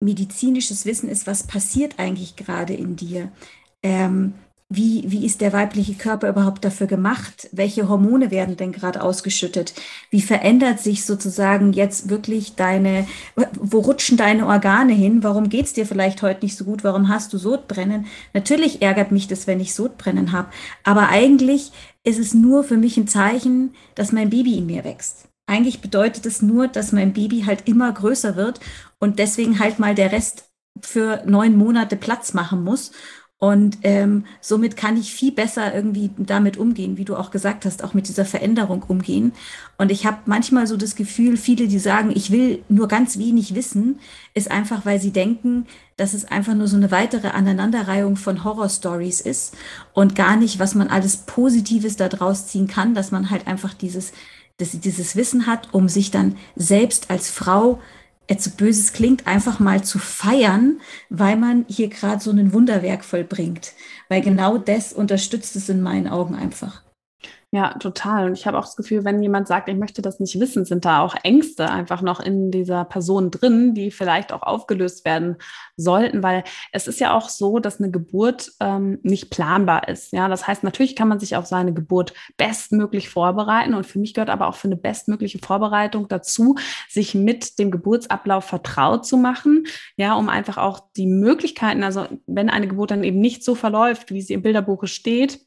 [0.00, 3.30] medizinisches Wissen ist, was passiert eigentlich gerade in dir.
[3.82, 4.34] Ähm,
[4.74, 7.48] wie, wie ist der weibliche Körper überhaupt dafür gemacht?
[7.52, 9.74] Welche Hormone werden denn gerade ausgeschüttet?
[10.10, 13.06] Wie verändert sich sozusagen jetzt wirklich deine,
[13.54, 15.22] wo rutschen deine Organe hin?
[15.22, 16.84] Warum geht es dir vielleicht heute nicht so gut?
[16.84, 18.06] Warum hast du Sodbrennen?
[18.32, 20.48] Natürlich ärgert mich das, wenn ich Sodbrennen habe.
[20.84, 21.72] Aber eigentlich
[22.04, 25.28] ist es nur für mich ein Zeichen, dass mein Baby in mir wächst.
[25.46, 28.60] Eigentlich bedeutet es nur, dass mein Baby halt immer größer wird
[28.98, 30.48] und deswegen halt mal der Rest
[30.80, 32.92] für neun Monate Platz machen muss
[33.42, 37.82] Und ähm, somit kann ich viel besser irgendwie damit umgehen, wie du auch gesagt hast,
[37.82, 39.32] auch mit dieser Veränderung umgehen.
[39.78, 43.56] Und ich habe manchmal so das Gefühl, viele, die sagen, ich will nur ganz wenig
[43.56, 43.98] wissen,
[44.32, 49.20] ist einfach, weil sie denken, dass es einfach nur so eine weitere Aneinanderreihung von Horrorstories
[49.20, 49.56] ist
[49.92, 53.74] und gar nicht, was man alles Positives da draus ziehen kann, dass man halt einfach
[53.74, 54.12] dieses,
[54.60, 57.80] sie dieses Wissen hat, um sich dann selbst als Frau
[58.28, 60.80] jetzt so böses klingt, einfach mal zu feiern,
[61.10, 63.72] weil man hier gerade so ein Wunderwerk vollbringt.
[64.08, 66.82] Weil genau das unterstützt es in meinen Augen einfach.
[67.54, 68.28] Ja, total.
[68.28, 70.86] Und ich habe auch das Gefühl, wenn jemand sagt, ich möchte das nicht wissen, sind
[70.86, 75.36] da auch Ängste einfach noch in dieser Person drin, die vielleicht auch aufgelöst werden
[75.76, 80.14] sollten, weil es ist ja auch so, dass eine Geburt ähm, nicht planbar ist.
[80.14, 83.74] Ja, das heißt, natürlich kann man sich auf seine Geburt bestmöglich vorbereiten.
[83.74, 86.54] Und für mich gehört aber auch für eine bestmögliche Vorbereitung dazu,
[86.88, 89.66] sich mit dem Geburtsablauf vertraut zu machen.
[89.98, 94.10] Ja, um einfach auch die Möglichkeiten, also wenn eine Geburt dann eben nicht so verläuft,
[94.10, 95.40] wie sie im Bilderbuch steht,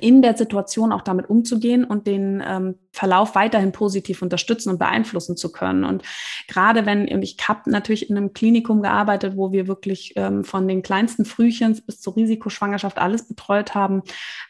[0.00, 5.36] in der Situation auch damit umzugehen und den ähm, Verlauf weiterhin positiv unterstützen und beeinflussen
[5.36, 5.84] zu können.
[5.84, 6.02] Und
[6.48, 10.82] gerade wenn, ich habe natürlich in einem Klinikum gearbeitet, wo wir wirklich ähm, von den
[10.82, 14.02] kleinsten Frühchens bis zur Risikoschwangerschaft alles betreut haben,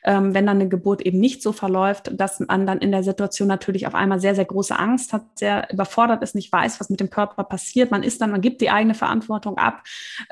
[0.05, 3.49] ähm, wenn dann eine Geburt eben nicht so verläuft, dass man dann in der Situation
[3.49, 7.01] natürlich auf einmal sehr, sehr große Angst hat, sehr überfordert ist, nicht weiß, was mit
[7.01, 7.91] dem Körper passiert.
[7.91, 9.83] Man ist dann, man gibt die eigene Verantwortung ab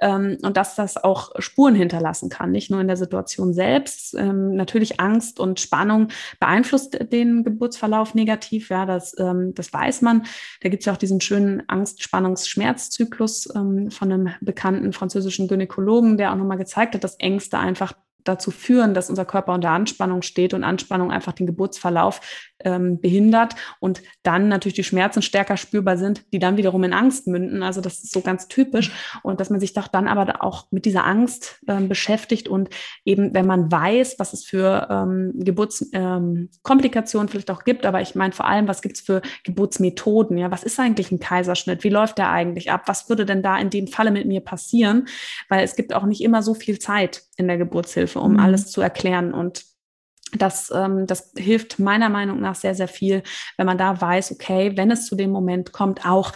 [0.01, 4.15] ähm, und dass das auch Spuren hinterlassen kann, nicht nur in der Situation selbst.
[4.15, 8.69] Ähm, natürlich Angst und Spannung beeinflusst den Geburtsverlauf Kreislauf negativ.
[8.69, 10.25] Ja, das, ähm, das weiß man.
[10.61, 15.49] Da gibt es ja auch diesen schönen Angst-, Spannungs-, Schmerzzyklus ähm, von einem bekannten französischen
[15.49, 19.71] Gynäkologen, der auch nochmal gezeigt hat, dass Ängste einfach dazu führen, dass unser Körper unter
[19.71, 22.21] Anspannung steht und Anspannung einfach den Geburtsverlauf
[22.65, 27.27] ähm, behindert und dann natürlich die Schmerzen stärker spürbar sind, die dann wiederum in Angst
[27.27, 27.63] münden.
[27.63, 28.91] Also das ist so ganz typisch
[29.23, 32.71] und dass man sich doch dann aber auch mit dieser Angst ähm, beschäftigt und
[33.05, 38.15] eben, wenn man weiß, was es für ähm, Geburtskomplikationen ähm, vielleicht auch gibt, aber ich
[38.15, 40.39] meine vor allem, was gibt es für Geburtsmethoden?
[40.39, 41.85] Ja, was ist eigentlich ein Kaiserschnitt?
[41.85, 42.83] Wie läuft der eigentlich ab?
[42.87, 45.07] Was würde denn da in dem Falle mit mir passieren?
[45.49, 48.41] Weil es gibt auch nicht immer so viel Zeit in der Geburtshilfe, um mhm.
[48.41, 49.65] alles zu erklären und
[50.37, 53.23] das, ähm, das hilft meiner Meinung nach sehr, sehr viel,
[53.57, 56.33] wenn man da weiß, okay, wenn es zu dem Moment kommt, auch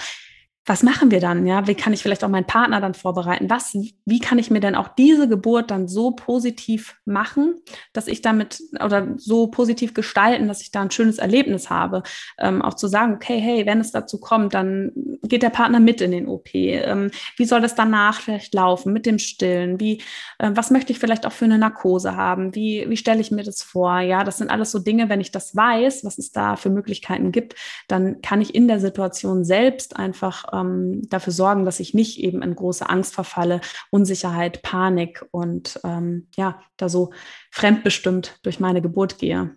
[0.69, 1.47] was machen wir dann?
[1.47, 3.49] Ja, wie kann ich vielleicht auch meinen Partner dann vorbereiten?
[3.49, 7.55] Was, wie kann ich mir denn auch diese Geburt dann so positiv machen,
[7.93, 12.03] dass ich damit oder so positiv gestalten, dass ich da ein schönes Erlebnis habe?
[12.39, 16.01] Ähm, auch zu sagen, okay, hey, wenn es dazu kommt, dann geht der Partner mit
[16.01, 16.55] in den OP.
[16.55, 19.81] Ähm, wie soll das danach vielleicht laufen mit dem Stillen?
[19.81, 20.03] Wie,
[20.39, 22.55] äh, was möchte ich vielleicht auch für eine Narkose haben?
[22.55, 24.01] Wie, wie stelle ich mir das vor?
[24.01, 27.33] Ja, das sind alles so Dinge, wenn ich das weiß, was es da für Möglichkeiten
[27.33, 27.55] gibt,
[27.89, 32.42] dann kann ich in der Situation selbst einfach ähm, dafür sorgen, dass ich nicht eben
[32.42, 37.12] in große Angst verfalle, Unsicherheit, Panik und ähm, ja, da so
[37.51, 39.57] fremdbestimmt durch meine Geburt gehe.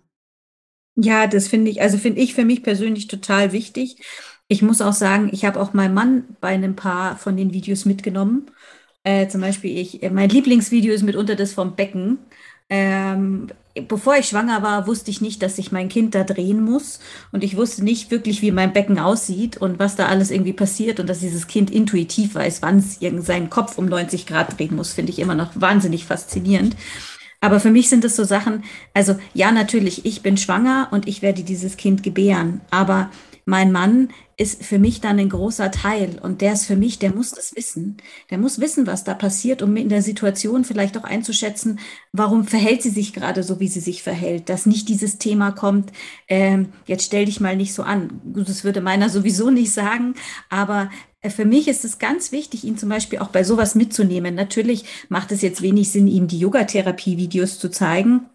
[0.94, 3.96] Ja, das finde ich, also finde ich für mich persönlich total wichtig.
[4.48, 7.86] Ich muss auch sagen, ich habe auch meinen Mann bei einem paar von den Videos
[7.86, 8.50] mitgenommen.
[9.04, 12.18] Äh, zum Beispiel, ich, mein Lieblingsvideo ist mitunter das vom Becken.
[12.68, 13.48] Ähm,
[13.88, 17.00] bevor ich schwanger war, wusste ich nicht, dass ich mein Kind da drehen muss.
[17.32, 21.00] Und ich wusste nicht wirklich, wie mein Becken aussieht und was da alles irgendwie passiert
[21.00, 24.92] und dass dieses Kind intuitiv weiß, wann es seinen Kopf um 90 Grad drehen muss,
[24.92, 26.76] finde ich immer noch wahnsinnig faszinierend.
[27.40, 28.62] Aber für mich sind es so Sachen,
[28.94, 32.60] also ja, natürlich, ich bin schwanger und ich werde dieses Kind gebären.
[32.70, 33.10] Aber
[33.44, 37.14] mein Mann ist für mich dann ein großer Teil und der ist für mich, der
[37.14, 37.96] muss das wissen.
[38.30, 41.80] Der muss wissen, was da passiert, um in der Situation vielleicht auch einzuschätzen,
[42.12, 44.48] warum verhält sie sich gerade so, wie sie sich verhält.
[44.48, 45.92] Dass nicht dieses Thema kommt,
[46.26, 48.20] äh, jetzt stell dich mal nicht so an.
[48.24, 50.14] Das würde meiner sowieso nicht sagen,
[50.48, 54.34] aber äh, für mich ist es ganz wichtig, ihn zum Beispiel auch bei sowas mitzunehmen.
[54.34, 58.28] Natürlich macht es jetzt wenig Sinn, ihm die Yogatherapie-Videos zu zeigen.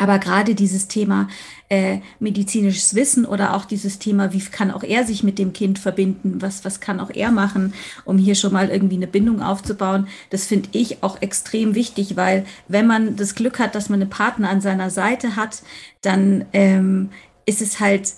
[0.00, 1.28] Aber gerade dieses Thema
[1.68, 5.78] äh, medizinisches Wissen oder auch dieses Thema, wie kann auch er sich mit dem Kind
[5.78, 7.74] verbinden, was, was kann auch er machen,
[8.06, 12.46] um hier schon mal irgendwie eine Bindung aufzubauen, das finde ich auch extrem wichtig, weil
[12.66, 15.62] wenn man das Glück hat, dass man einen Partner an seiner Seite hat,
[16.00, 17.10] dann ähm,
[17.44, 18.10] ist es halt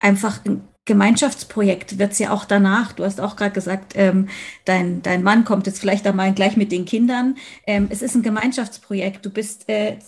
[0.00, 2.90] einfach ein Gemeinschaftsprojekt wird es ja auch danach.
[2.90, 4.28] Du hast auch gerade gesagt, ähm,
[4.64, 7.36] dein, dein Mann kommt jetzt vielleicht einmal gleich mit den Kindern.
[7.64, 9.24] Ähm, es ist ein Gemeinschaftsprojekt.
[9.24, 9.98] Du bist, äh,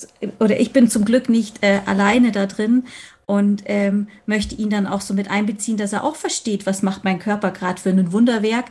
[0.40, 2.83] oder ich bin zum Glück nicht äh, alleine da drin
[3.27, 7.05] und ähm, möchte ihn dann auch so mit einbeziehen, dass er auch versteht, was macht
[7.05, 8.64] mein Körper gerade für ein Wunderwerk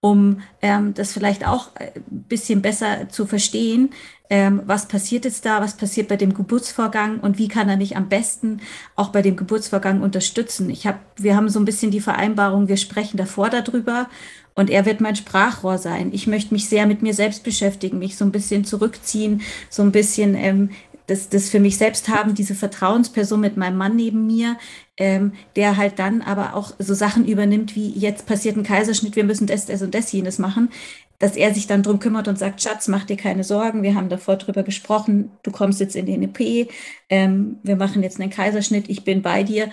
[0.00, 3.90] um ähm, das vielleicht auch ein äh, bisschen besser zu verstehen,
[4.30, 7.96] ähm, was passiert jetzt da, was passiert bei dem Geburtsvorgang und wie kann er mich
[7.96, 8.60] am besten
[8.94, 10.70] auch bei dem Geburtsvorgang unterstützen.
[10.70, 14.08] Ich habe, wir haben so ein bisschen die Vereinbarung, wir sprechen davor darüber
[14.54, 16.10] und er wird mein Sprachrohr sein.
[16.12, 19.92] Ich möchte mich sehr mit mir selbst beschäftigen, mich so ein bisschen zurückziehen, so ein
[19.92, 20.70] bisschen ähm,
[21.06, 24.58] das, das für mich selbst haben, diese Vertrauensperson mit meinem Mann neben mir,
[24.98, 29.24] ähm, der halt dann aber auch so Sachen übernimmt, wie jetzt passiert ein Kaiserschnitt, wir
[29.24, 30.70] müssen das, das und das jenes machen
[31.18, 34.08] dass er sich dann drum kümmert und sagt, Schatz, mach dir keine Sorgen, wir haben
[34.08, 36.70] davor drüber gesprochen, du kommst jetzt in den EP,
[37.08, 39.70] ähm, wir machen jetzt einen Kaiserschnitt, ich bin bei dir.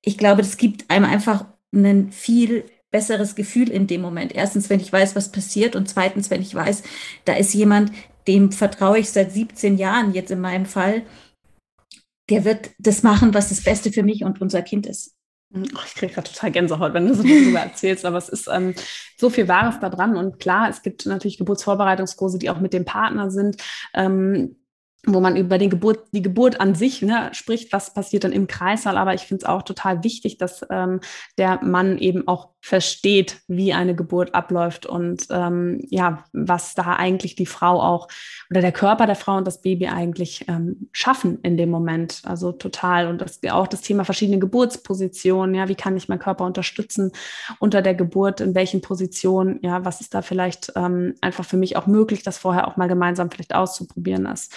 [0.00, 4.34] Ich glaube, das gibt einem einfach ein viel besseres Gefühl in dem Moment.
[4.34, 6.82] Erstens, wenn ich weiß, was passiert und zweitens, wenn ich weiß,
[7.26, 7.92] da ist jemand,
[8.26, 11.02] dem vertraue ich seit 17 Jahren jetzt in meinem Fall,
[12.28, 15.14] der wird das machen, was das Beste für mich und unser Kind ist.
[15.50, 15.64] Mhm.
[15.86, 18.74] Ich kriege gerade total Gänsehaut, wenn du so darüber erzählst, aber es ist ähm,
[19.16, 20.16] so viel Wahres da dran.
[20.16, 23.56] Und klar, es gibt natürlich Geburtsvorbereitungskurse, die auch mit dem Partner sind.
[23.94, 24.56] Ähm,
[25.06, 28.46] wo man über den Geburt, die Geburt an sich ne, spricht, was passiert dann im
[28.48, 28.98] Kreissaal.
[28.98, 31.00] Aber ich finde es auch total wichtig, dass ähm,
[31.38, 37.34] der Mann eben auch versteht, wie eine Geburt abläuft und ähm, ja, was da eigentlich
[37.34, 38.08] die Frau auch
[38.50, 42.20] oder der Körper der Frau und das Baby eigentlich ähm, schaffen in dem Moment.
[42.24, 43.06] Also total.
[43.06, 45.54] Und das auch das Thema verschiedene Geburtspositionen.
[45.54, 47.12] Ja, wie kann ich meinen Körper unterstützen
[47.58, 48.42] unter der Geburt?
[48.42, 49.60] In welchen Positionen?
[49.62, 52.88] Ja, was ist da vielleicht ähm, einfach für mich auch möglich, das vorher auch mal
[52.88, 54.24] gemeinsam vielleicht auszuprobieren?
[54.24, 54.50] Das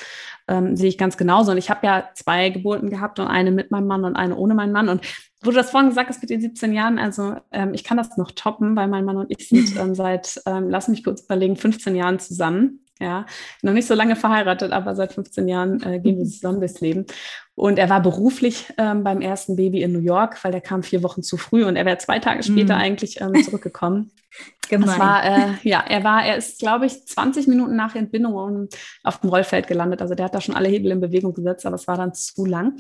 [0.52, 1.52] ähm, sehe ich ganz genauso.
[1.52, 4.54] Und ich habe ja zwei Geburten gehabt und eine mit meinem Mann und eine ohne
[4.54, 4.90] meinen Mann.
[4.90, 5.02] Und
[5.42, 8.18] wo du das vorhin gesagt hast mit den 17 Jahren, also ähm, ich kann das
[8.18, 11.56] noch toppen, weil mein Mann und ich sind ähm, seit, ähm, lass mich kurz überlegen,
[11.56, 12.86] 15 Jahren zusammen.
[13.02, 13.26] Ja,
[13.64, 17.08] noch nicht so lange verheiratet, aber seit 15 Jahren äh, gehen wir zusammen durchs Leben.
[17.56, 21.02] Und er war beruflich ähm, beim ersten Baby in New York, weil der kam vier
[21.02, 22.80] Wochen zu früh und er wäre zwei Tage später mm.
[22.80, 24.12] eigentlich ähm, zurückgekommen.
[24.70, 24.88] Gemein.
[24.88, 28.70] Das war, äh, ja, er war, er ist, glaube ich, 20 Minuten nach Entbindung
[29.04, 30.02] auf dem Rollfeld gelandet.
[30.02, 32.46] Also der hat da schon alle Hebel in Bewegung gesetzt, aber es war dann zu
[32.46, 32.78] lang.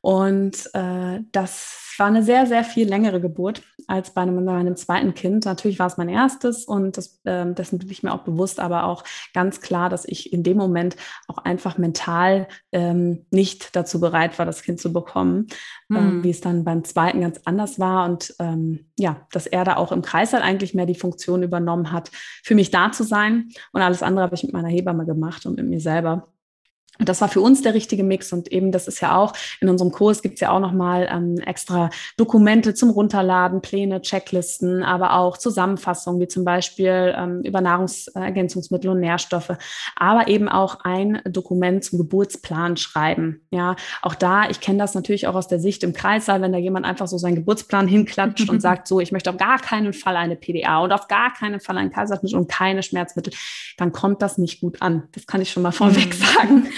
[0.00, 5.14] Und äh, das war eine sehr, sehr viel längere Geburt als bei einem, meinem zweiten
[5.14, 5.44] Kind.
[5.44, 8.84] Natürlich war es mein erstes und das, äh, dessen bin ich mir auch bewusst, aber
[8.84, 9.04] auch
[9.34, 10.96] ganz klar, dass ich in dem Moment
[11.28, 15.46] auch einfach mental ähm, nicht dazu bereit war, das Kind zu bekommen,
[15.88, 15.96] mhm.
[15.96, 19.76] ähm, wie es dann beim zweiten ganz anders war und ähm, ja, dass er da
[19.76, 22.10] auch im Kreis halt eigentlich mehr die Funktion übernommen hat,
[22.42, 25.56] für mich da zu sein und alles andere habe ich mit meiner Hebamme gemacht und
[25.56, 26.28] mit mir selber.
[26.98, 28.32] Und das war für uns der richtige Mix.
[28.32, 31.38] Und eben, das ist ja auch, in unserem Kurs gibt es ja auch nochmal ähm,
[31.38, 38.90] extra Dokumente zum Runterladen, Pläne, Checklisten, aber auch Zusammenfassungen, wie zum Beispiel ähm, über Nahrungsergänzungsmittel
[38.90, 39.52] und Nährstoffe,
[39.96, 43.40] aber eben auch ein Dokument zum Geburtsplan schreiben.
[43.50, 46.58] Ja, auch da, ich kenne das natürlich auch aus der Sicht im Kreissaal, wenn da
[46.58, 50.16] jemand einfach so seinen Geburtsplan hinklatscht und sagt, so, ich möchte auf gar keinen Fall
[50.16, 53.32] eine PDA und auf gar keinen Fall ein Kaiserschnitt und keine Schmerzmittel,
[53.76, 55.08] dann kommt das nicht gut an.
[55.12, 56.24] Das kann ich schon mal vorweg mhm.
[56.24, 56.68] sagen.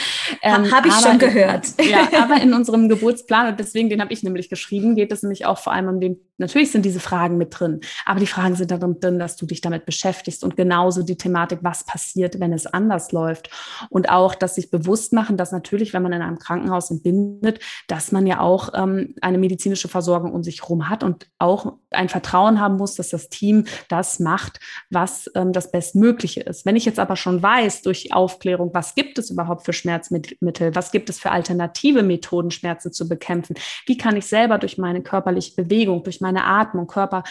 [0.42, 1.66] Ähm, habe ich schon gehört.
[1.80, 5.46] Ja, aber in unserem Geburtsplan, und deswegen, den habe ich nämlich geschrieben, geht es nämlich
[5.46, 8.70] auch vor allem um den, natürlich sind diese Fragen mit drin, aber die Fragen sind
[8.70, 12.66] darin drin, dass du dich damit beschäftigst und genauso die Thematik, was passiert, wenn es
[12.66, 13.50] anders läuft.
[13.90, 18.12] Und auch, dass sich bewusst machen, dass natürlich, wenn man in einem Krankenhaus entbindet, dass
[18.12, 22.60] man ja auch ähm, eine medizinische Versorgung um sich herum hat und auch ein Vertrauen
[22.60, 26.66] haben muss, dass das Team das macht, was ähm, das Bestmögliche ist.
[26.66, 30.74] Wenn ich jetzt aber schon weiß, durch Aufklärung, was gibt es überhaupt für Schmerzmittel?
[30.74, 33.56] Was gibt es für alternative Methoden, Schmerzen zu bekämpfen?
[33.86, 37.24] Wie kann ich selber durch meine körperliche Bewegung, durch meine Atmung, Körper,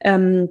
[0.00, 0.48] ähm,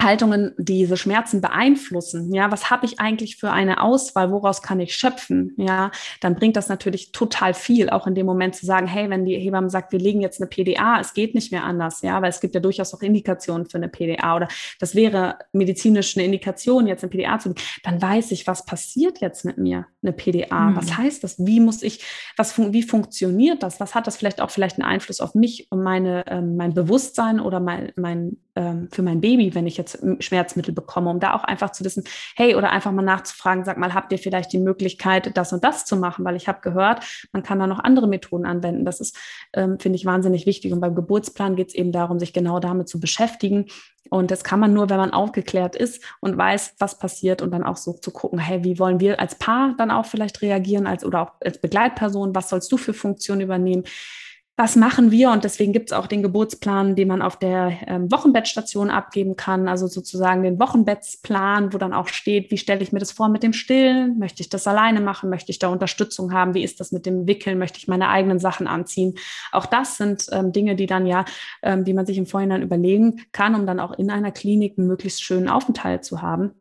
[0.00, 2.34] Haltungen diese Schmerzen beeinflussen.
[2.34, 4.32] Ja, was habe ich eigentlich für eine Auswahl?
[4.32, 5.54] Woraus kann ich schöpfen?
[5.56, 9.24] Ja, dann bringt das natürlich total viel, auch in dem Moment zu sagen, hey, wenn
[9.24, 12.30] die Hebamme sagt, wir legen jetzt eine PDA, es geht nicht mehr anders, ja, weil
[12.30, 14.48] es gibt ja durchaus auch Indikationen für eine PDA oder
[14.80, 19.20] das wäre medizinisch eine Indikation, jetzt eine PDA zu legen, dann weiß ich, was passiert
[19.20, 20.70] jetzt mit mir, eine PDA.
[20.70, 20.76] Mhm.
[20.76, 21.36] Was heißt das?
[21.38, 22.04] Wie muss ich,
[22.36, 23.78] was, wie funktioniert das?
[23.78, 27.38] Was hat das vielleicht auch vielleicht einen Einfluss auf mich und meine, ähm, mein Bewusstsein
[27.40, 29.81] oder mein, mein ähm, für mein Baby, wenn ich jetzt
[30.20, 32.04] Schmerzmittel bekomme, um da auch einfach zu wissen,
[32.36, 35.84] hey, oder einfach mal nachzufragen, sag mal, habt ihr vielleicht die Möglichkeit, das und das
[35.84, 36.24] zu machen?
[36.24, 38.84] Weil ich habe gehört, man kann da noch andere Methoden anwenden.
[38.84, 39.16] Das ist,
[39.52, 40.72] ähm, finde ich, wahnsinnig wichtig.
[40.72, 43.66] Und beim Geburtsplan geht es eben darum, sich genau damit zu beschäftigen.
[44.10, 47.62] Und das kann man nur, wenn man aufgeklärt ist und weiß, was passiert und dann
[47.62, 51.04] auch so zu gucken, hey, wie wollen wir als Paar dann auch vielleicht reagieren als
[51.04, 53.84] oder auch als Begleitperson, was sollst du für Funktionen übernehmen?
[54.62, 55.32] Was machen wir?
[55.32, 59.66] Und deswegen gibt es auch den Geburtsplan, den man auf der ähm, Wochenbettstation abgeben kann.
[59.66, 63.42] Also sozusagen den Wochenbettsplan, wo dann auch steht, wie stelle ich mir das vor mit
[63.42, 64.20] dem Stillen?
[64.20, 65.30] Möchte ich das alleine machen?
[65.30, 66.54] Möchte ich da Unterstützung haben?
[66.54, 67.58] Wie ist das mit dem Wickeln?
[67.58, 69.14] Möchte ich meine eigenen Sachen anziehen?
[69.50, 71.24] Auch das sind ähm, Dinge, die dann ja,
[71.64, 74.86] ähm, die man sich im Vorhinein überlegen kann, um dann auch in einer Klinik einen
[74.86, 76.52] möglichst schönen Aufenthalt zu haben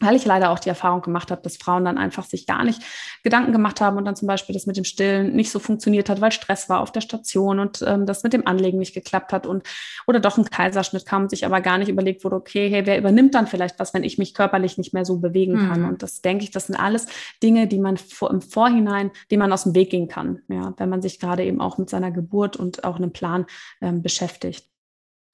[0.00, 2.82] weil ich leider auch die Erfahrung gemacht habe, dass Frauen dann einfach sich gar nicht
[3.22, 6.20] Gedanken gemacht haben und dann zum Beispiel das mit dem Stillen nicht so funktioniert hat,
[6.20, 9.46] weil Stress war auf der Station und ähm, das mit dem Anlegen nicht geklappt hat
[9.46, 9.62] und
[10.06, 12.98] oder doch ein Kaiserschnitt kam und sich aber gar nicht überlegt wurde, okay, hey, wer
[12.98, 15.82] übernimmt dann vielleicht was, wenn ich mich körperlich nicht mehr so bewegen kann?
[15.82, 15.88] Mhm.
[15.88, 17.06] Und das denke ich, das sind alles
[17.42, 20.88] Dinge, die man vor, im Vorhinein, die man aus dem Weg gehen kann, ja, wenn
[20.88, 23.46] man sich gerade eben auch mit seiner Geburt und auch einem Plan
[23.80, 24.73] ähm, beschäftigt.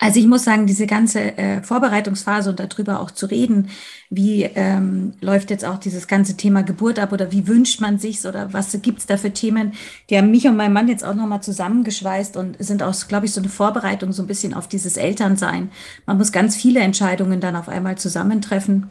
[0.02, 3.68] Also ich muss sagen, diese ganze äh, Vorbereitungsphase und darüber auch zu reden,
[4.08, 8.24] wie ähm, läuft jetzt auch dieses ganze Thema Geburt ab oder wie wünscht man sich's
[8.24, 9.74] oder was gibt's da für Themen,
[10.08, 13.32] die haben mich und mein Mann jetzt auch nochmal zusammengeschweißt und sind auch, glaube ich,
[13.32, 15.70] so eine Vorbereitung so ein bisschen auf dieses Elternsein.
[16.06, 18.88] Man muss ganz viele Entscheidungen dann auf einmal zusammentreffen.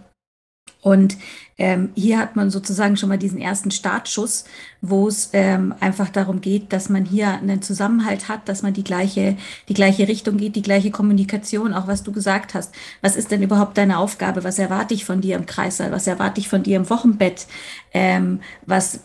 [0.82, 1.18] Und
[1.60, 4.46] ähm, hier hat man sozusagen schon mal diesen ersten Startschuss,
[4.82, 8.84] wo es ähm, einfach darum geht, dass man hier einen Zusammenhalt hat, dass man die
[8.86, 9.36] gleiche,
[9.68, 12.74] die gleiche Richtung geht, die gleiche Kommunikation, auch was du gesagt hast.
[13.02, 14.46] Was ist denn überhaupt deine Aufgabe?
[14.46, 15.92] Was erwarte ich von dir im Kreissaal?
[15.92, 17.46] Was erwarte ich von dir im Wochenbett?
[17.92, 19.02] Ähm, was,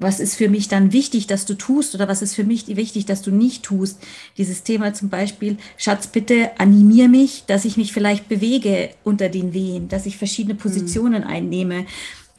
[0.00, 3.06] was ist für mich dann wichtig, dass du tust oder was ist für mich wichtig,
[3.06, 4.00] dass du nicht tust?
[4.38, 9.54] Dieses Thema zum Beispiel, Schatz, bitte animier mich, dass ich mich vielleicht bewege unter den
[9.54, 10.60] Wehen, dass ich verschiedene hm.
[10.60, 11.28] Positionen mhm.
[11.28, 11.86] einnehme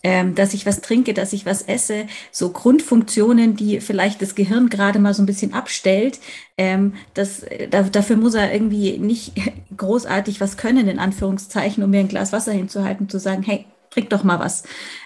[0.04, 4.70] ähm, dass ich was trinke, dass ich was esse, so Grundfunktionen, die vielleicht das Gehirn
[4.70, 6.20] gerade mal so ein bisschen abstellt.
[6.58, 9.34] Ähm, das, da, dafür muss er irgendwie nicht
[9.78, 14.10] großartig was können, in Anführungszeichen, um mir ein Glas Wasser hinzuhalten, zu sagen, hey, trink
[14.10, 14.64] doch mal was.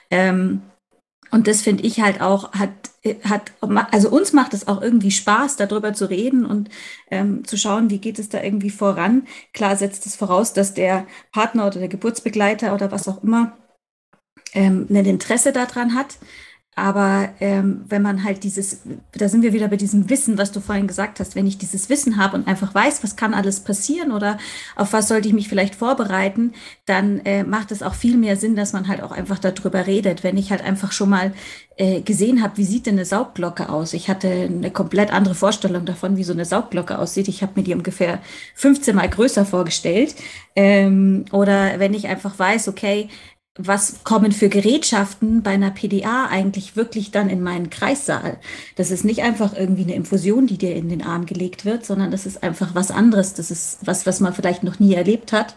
[0.10, 0.62] Ähm,
[1.30, 2.70] und das finde ich halt auch, hat,
[3.24, 3.52] hat,
[3.92, 6.70] also uns macht es auch irgendwie Spaß, darüber zu reden und
[7.12, 9.28] ähm, zu schauen, wie geht es da irgendwie voran.
[9.54, 13.58] Klar setzt es voraus, dass der Partner oder der Geburtsbegleiter oder was auch immer
[14.54, 16.18] ähm, ein Interesse daran hat.
[16.78, 18.82] Aber ähm, wenn man halt dieses,
[19.12, 21.90] da sind wir wieder bei diesem Wissen, was du vorhin gesagt hast, wenn ich dieses
[21.90, 24.38] Wissen habe und einfach weiß, was kann alles passieren oder
[24.76, 26.54] auf was sollte ich mich vielleicht vorbereiten,
[26.86, 30.24] dann äh, macht es auch viel mehr Sinn, dass man halt auch einfach darüber redet.
[30.24, 31.34] Wenn ich halt einfach schon mal
[31.78, 33.94] äh, gesehen habe, wie sieht denn eine Saugglocke aus?
[33.94, 37.28] Ich hatte eine komplett andere Vorstellung davon, wie so eine Saugglocke aussieht.
[37.28, 38.20] Ich habe mir die ungefähr
[38.54, 40.14] 15 mal größer vorgestellt.
[40.56, 43.10] Ähm, oder wenn ich einfach weiß, okay,
[43.58, 48.38] was kommen für Gerätschaften bei einer PDA eigentlich wirklich dann in meinen Kreissaal?
[48.76, 52.12] Das ist nicht einfach irgendwie eine Infusion, die dir in den Arm gelegt wird, sondern
[52.12, 53.34] das ist einfach was anderes.
[53.34, 55.56] Das ist was, was man vielleicht noch nie erlebt hat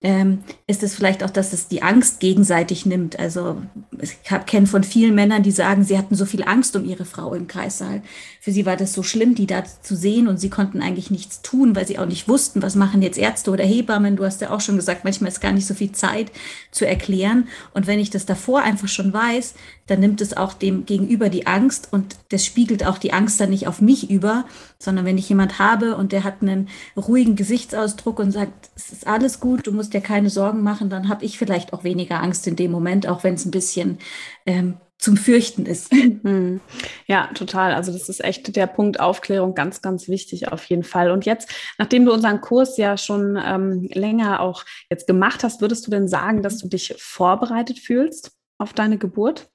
[0.00, 3.18] ähm, ist es vielleicht auch, dass es die Angst gegenseitig nimmt.
[3.18, 3.60] Also
[4.00, 7.34] ich kenne von vielen Männern, die sagen, sie hatten so viel Angst um ihre Frau
[7.34, 8.02] im Kreissaal.
[8.40, 11.42] Für sie war das so schlimm, die da zu sehen und sie konnten eigentlich nichts
[11.42, 14.14] tun, weil sie auch nicht wussten, was machen jetzt Ärzte oder Hebammen.
[14.14, 16.30] Du hast ja auch schon gesagt, manchmal ist gar nicht so viel Zeit
[16.70, 17.48] zu erklären.
[17.74, 19.54] Und wenn ich das davor einfach schon weiß,
[19.88, 23.50] dann nimmt es auch dem Gegenüber die Angst und das spiegelt auch die Angst dann
[23.50, 24.44] nicht auf mich über,
[24.78, 29.06] sondern wenn ich jemand habe und der hat einen ruhigen Gesichtsausdruck und sagt, es ist
[29.06, 32.46] alles gut, du musst dir keine Sorgen machen, dann habe ich vielleicht auch weniger Angst
[32.46, 33.98] in dem Moment, auch wenn es ein bisschen
[34.46, 35.92] ähm, zum Fürchten ist.
[37.06, 37.72] Ja, total.
[37.72, 41.10] Also das ist echt der Punkt Aufklärung ganz, ganz wichtig auf jeden Fall.
[41.10, 45.86] Und jetzt, nachdem du unseren Kurs ja schon ähm, länger auch jetzt gemacht hast, würdest
[45.86, 49.48] du denn sagen, dass du dich vorbereitet fühlst auf deine Geburt?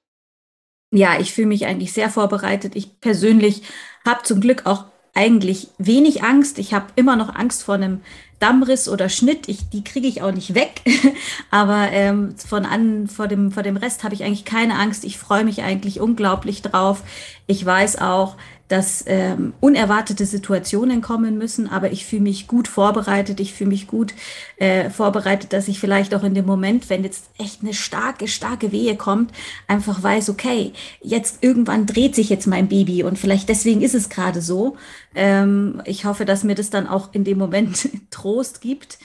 [0.96, 2.76] Ja, ich fühle mich eigentlich sehr vorbereitet.
[2.76, 3.64] Ich persönlich
[4.06, 4.86] habe zum Glück auch
[5.16, 6.60] eigentlich wenig Angst.
[6.60, 8.02] Ich habe immer noch Angst vor einem
[8.38, 9.50] Dammriss oder Schnitt.
[9.50, 10.82] Ich, die kriege ich auch nicht weg.
[11.50, 15.04] Aber ähm, von an, vor dem, vor dem Rest habe ich eigentlich keine Angst.
[15.04, 17.02] Ich freue mich eigentlich unglaublich drauf.
[17.48, 18.36] Ich weiß auch,
[18.74, 23.86] dass ähm, unerwartete Situationen kommen müssen, aber ich fühle mich gut vorbereitet, ich fühle mich
[23.86, 24.16] gut
[24.58, 28.72] äh, vorbereitet, dass ich vielleicht auch in dem Moment, wenn jetzt echt eine starke, starke
[28.72, 29.32] Wehe kommt,
[29.68, 34.10] einfach weiß, okay, jetzt irgendwann dreht sich jetzt mein Baby und vielleicht deswegen ist es
[34.10, 34.76] gerade so.
[35.14, 38.98] Ähm, ich hoffe, dass mir das dann auch in dem Moment Trost gibt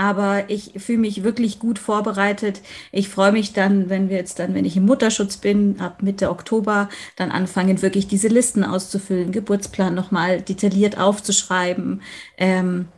[0.00, 2.62] aber ich fühle mich wirklich gut vorbereitet.
[2.90, 6.30] Ich freue mich dann, wenn wir jetzt dann, wenn ich im Mutterschutz bin, ab Mitte
[6.30, 12.00] Oktober, dann anfangen, wirklich diese Listen auszufüllen, Geburtsplan nochmal detailliert aufzuschreiben.
[12.38, 12.88] Ähm,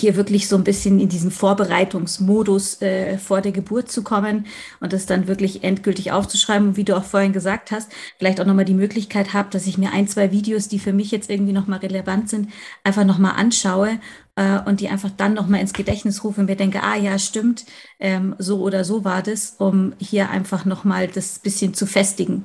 [0.00, 4.46] hier wirklich so ein bisschen in diesen Vorbereitungsmodus äh, vor der Geburt zu kommen
[4.80, 6.68] und das dann wirklich endgültig aufzuschreiben.
[6.68, 9.78] Und wie du auch vorhin gesagt hast, vielleicht auch nochmal die Möglichkeit habe, dass ich
[9.78, 12.50] mir ein, zwei Videos, die für mich jetzt irgendwie nochmal relevant sind,
[12.84, 13.98] einfach nochmal anschaue
[14.36, 17.66] äh, und die einfach dann nochmal ins Gedächtnis rufe und mir denke, ah ja, stimmt,
[17.98, 22.44] ähm, so oder so war das, um hier einfach nochmal das bisschen zu festigen.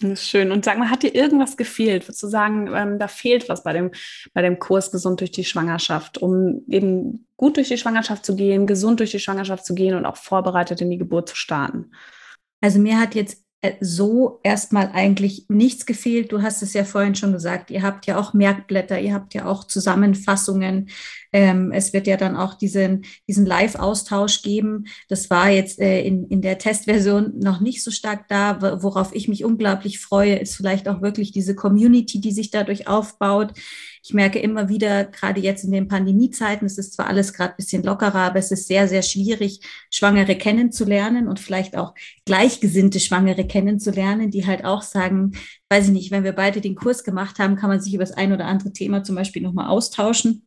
[0.00, 0.50] Das ist schön.
[0.50, 2.08] Und sag mal, hat dir irgendwas gefehlt?
[2.08, 3.92] Würdest du sagen, ähm, da fehlt was bei dem,
[4.32, 8.66] bei dem Kurs Gesund durch die Schwangerschaft, um eben gut durch die Schwangerschaft zu gehen,
[8.66, 11.92] gesund durch die Schwangerschaft zu gehen und auch vorbereitet in die Geburt zu starten?
[12.60, 16.32] Also mir hat jetzt äh, so erstmal eigentlich nichts gefehlt.
[16.32, 19.46] Du hast es ja vorhin schon gesagt, ihr habt ja auch Merkblätter, ihr habt ja
[19.46, 20.90] auch Zusammenfassungen.
[21.34, 24.86] Ähm, es wird ja dann auch diesen, diesen Live-Austausch geben.
[25.08, 28.62] Das war jetzt äh, in, in der Testversion noch nicht so stark da.
[28.80, 33.52] Worauf ich mich unglaublich freue, ist vielleicht auch wirklich diese Community, die sich dadurch aufbaut.
[34.04, 37.56] Ich merke immer wieder, gerade jetzt in den Pandemiezeiten, es ist zwar alles gerade ein
[37.56, 39.58] bisschen lockerer, aber es ist sehr, sehr schwierig,
[39.90, 41.94] Schwangere kennenzulernen und vielleicht auch
[42.26, 45.32] gleichgesinnte Schwangere kennenzulernen, die halt auch sagen,
[45.68, 48.12] weiß ich nicht, wenn wir beide den Kurs gemacht haben, kann man sich über das
[48.12, 50.42] ein oder andere Thema zum Beispiel nochmal austauschen.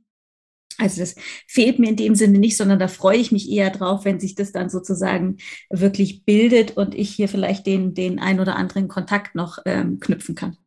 [0.78, 1.15] Also das
[1.47, 4.36] fehlt mir in dem Sinne nicht, sondern da freue ich mich eher drauf, wenn sich
[4.36, 5.38] das dann sozusagen
[5.69, 10.36] wirklich bildet und ich hier vielleicht den, den ein oder anderen Kontakt noch ähm, knüpfen
[10.36, 10.57] kann.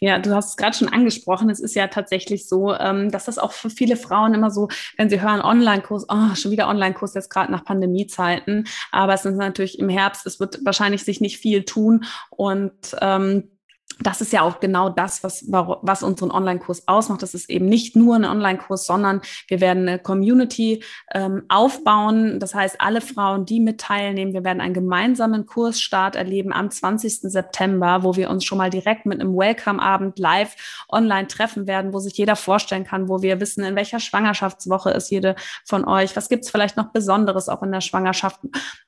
[0.00, 1.50] Ja, du hast es gerade schon angesprochen.
[1.50, 5.10] Es ist ja tatsächlich so, ähm, dass das auch für viele Frauen immer so, wenn
[5.10, 8.66] sie hören Online-Kurs, oh, schon wieder Online-Kurs jetzt gerade nach Pandemiezeiten.
[8.92, 13.50] Aber es ist natürlich im Herbst, es wird wahrscheinlich sich nicht viel tun und ähm,
[13.98, 17.22] das ist ja auch genau das, was, was unseren Online-Kurs ausmacht.
[17.22, 20.84] Das ist eben nicht nur ein Online-Kurs, sondern wir werden eine Community
[21.14, 22.38] ähm, aufbauen.
[22.38, 27.20] Das heißt, alle Frauen, die mit teilnehmen, wir werden einen gemeinsamen Kursstart erleben am 20.
[27.22, 31.98] September, wo wir uns schon mal direkt mit einem Welcome-Abend live online treffen werden, wo
[31.98, 36.28] sich jeder vorstellen kann, wo wir wissen, in welcher Schwangerschaftswoche ist jede von euch, was
[36.28, 38.40] gibt's vielleicht noch Besonderes auch in der Schwangerschaft.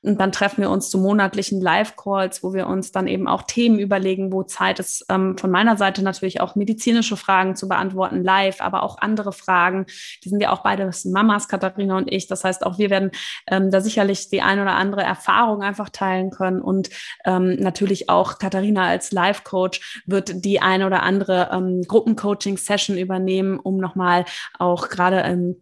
[0.03, 3.79] Und dann treffen wir uns zu monatlichen Live-Calls, wo wir uns dann eben auch Themen
[3.79, 8.61] überlegen, wo Zeit ist, ähm, von meiner Seite natürlich auch medizinische Fragen zu beantworten, live,
[8.61, 9.85] aber auch andere Fragen.
[10.23, 12.27] Die sind ja auch beide Mamas, Katharina und ich.
[12.27, 13.11] Das heißt, auch wir werden
[13.47, 16.61] ähm, da sicherlich die ein oder andere Erfahrung einfach teilen können.
[16.61, 16.89] Und
[17.25, 23.77] ähm, natürlich auch Katharina als Life-Coach wird die ein oder andere ähm, Gruppencoaching-Session übernehmen, um
[23.77, 24.25] nochmal
[24.57, 25.57] auch gerade ähm,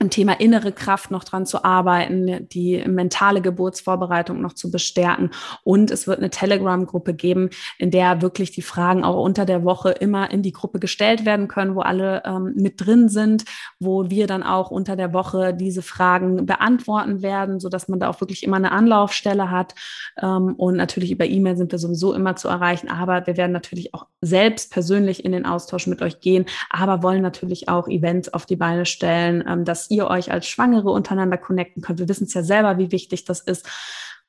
[0.00, 5.30] im Thema innere Kraft noch dran zu arbeiten, die mentale Geburtsvorbereitung noch zu bestärken.
[5.64, 9.90] Und es wird eine Telegram-Gruppe geben, in der wirklich die Fragen auch unter der Woche
[9.90, 13.44] immer in die Gruppe gestellt werden können, wo alle ähm, mit drin sind,
[13.80, 18.08] wo wir dann auch unter der Woche diese Fragen beantworten werden, so dass man da
[18.08, 19.74] auch wirklich immer eine Anlaufstelle hat.
[20.20, 23.94] Ähm, und natürlich über E-Mail sind wir sowieso immer zu erreichen, aber wir werden natürlich
[23.94, 28.46] auch selbst persönlich in den Austausch mit euch gehen, aber wollen natürlich auch Events auf
[28.46, 31.98] die Beine stellen, ähm, dass ihr euch als Schwangere untereinander connecten könnt.
[31.98, 33.66] Wir wissen es ja selber, wie wichtig das ist,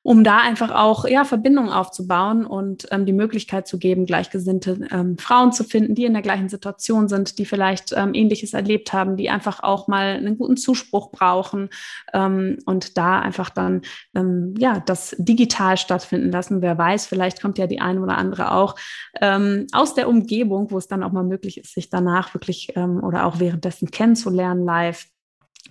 [0.02, 5.18] um da einfach auch ja, Verbindungen aufzubauen und ähm, die Möglichkeit zu geben, gleichgesinnte ähm,
[5.18, 9.18] Frauen zu finden, die in der gleichen Situation sind, die vielleicht ähm, Ähnliches erlebt haben,
[9.18, 11.70] die einfach auch mal einen guten Zuspruch brauchen
[12.14, 13.82] ähm, und da einfach dann
[14.16, 16.62] ähm, ja das digital stattfinden lassen.
[16.62, 18.76] Wer weiß, vielleicht kommt ja die eine oder andere auch
[19.20, 23.26] ähm, aus der Umgebung, wo es dann auch mal möglich ist, sich danach wirklich oder
[23.26, 25.06] auch währenddessen kennenzulernen live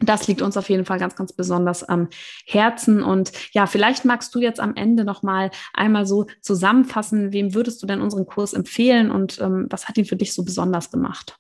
[0.01, 2.09] das liegt uns auf jeden Fall ganz, ganz besonders am
[2.47, 3.03] Herzen.
[3.03, 7.83] Und ja, vielleicht magst du jetzt am Ende noch mal einmal so zusammenfassen, wem würdest
[7.83, 11.39] du denn unseren Kurs empfehlen und ähm, was hat ihn für dich so besonders gemacht?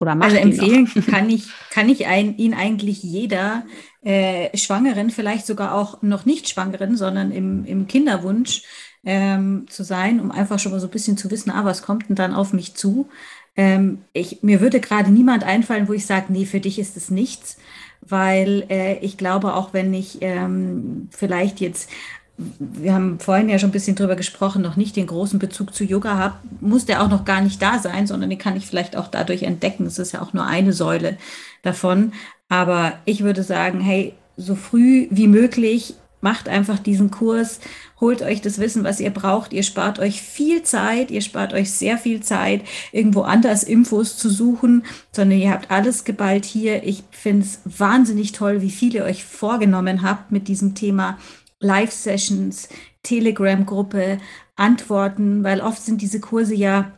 [0.00, 3.64] Oder macht also empfehlen kann ich, kann ich ein, ihn eigentlich jeder
[4.02, 8.64] äh, Schwangeren, vielleicht sogar auch noch nicht Schwangeren, sondern im, im Kinderwunsch
[9.04, 12.08] ähm, zu sein, um einfach schon mal so ein bisschen zu wissen, ah, was kommt
[12.08, 13.08] denn dann auf mich zu?
[13.56, 17.10] Ähm, ich, mir würde gerade niemand einfallen, wo ich sage, nee, für dich ist es
[17.10, 17.56] nichts,
[18.00, 21.88] weil äh, ich glaube, auch wenn ich ähm, vielleicht jetzt
[22.36, 25.84] wir haben vorhin ja schon ein bisschen drüber gesprochen, noch nicht den großen Bezug zu
[25.84, 28.96] Yoga habe, muss der auch noch gar nicht da sein, sondern den kann ich vielleicht
[28.96, 29.86] auch dadurch entdecken.
[29.86, 31.16] Es ist ja auch nur eine Säule
[31.62, 32.12] davon.
[32.48, 35.94] Aber ich würde sagen, hey, so früh wie möglich
[36.24, 37.60] macht einfach diesen Kurs,
[38.00, 39.52] holt euch das Wissen, was ihr braucht.
[39.52, 42.62] Ihr spart euch viel Zeit, ihr spart euch sehr viel Zeit,
[42.92, 46.82] irgendwo anders Infos zu suchen, sondern ihr habt alles geballt hier.
[46.82, 51.18] Ich finde es wahnsinnig toll, wie viel ihr euch vorgenommen habt mit diesem Thema
[51.60, 52.70] Live-Sessions,
[53.02, 54.18] Telegram-Gruppe,
[54.56, 56.92] Antworten, weil oft sind diese Kurse ja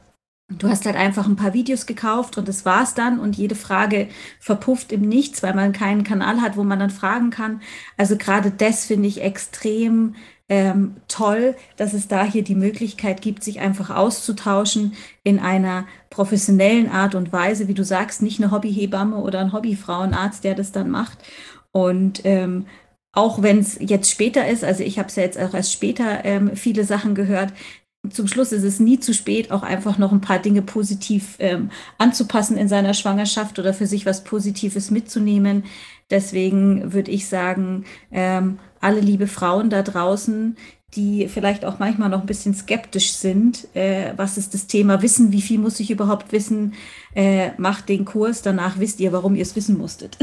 [0.49, 4.09] Du hast halt einfach ein paar Videos gekauft und das war's dann und jede Frage
[4.39, 7.61] verpufft im Nichts, weil man keinen Kanal hat, wo man dann fragen kann.
[7.97, 10.15] Also gerade das finde ich extrem
[10.49, 14.95] ähm, toll, dass es da hier die Möglichkeit gibt, sich einfach auszutauschen
[15.25, 20.45] in einer professionellen Art und Weise, wie du sagst, nicht eine Hobbyhebamme oder ein Hobbyfrauenarzt,
[20.45, 21.19] der das dann macht.
[21.73, 22.67] Und ähm,
[23.13, 26.25] auch wenn es jetzt später ist, also ich habe es ja jetzt auch erst später
[26.25, 27.53] ähm, viele Sachen gehört,
[28.11, 31.71] zum Schluss ist es nie zu spät, auch einfach noch ein paar Dinge positiv ähm,
[31.99, 35.65] anzupassen in seiner Schwangerschaft oder für sich was Positives mitzunehmen.
[36.11, 40.57] Deswegen würde ich sagen, ähm, alle liebe Frauen da draußen,
[40.95, 43.69] die vielleicht auch manchmal noch ein bisschen skeptisch sind.
[43.75, 45.33] Äh, was ist das Thema Wissen?
[45.33, 46.75] Wie viel muss ich überhaupt wissen?
[47.15, 50.17] Äh, macht den Kurs, danach wisst ihr, warum ihr es wissen musstet.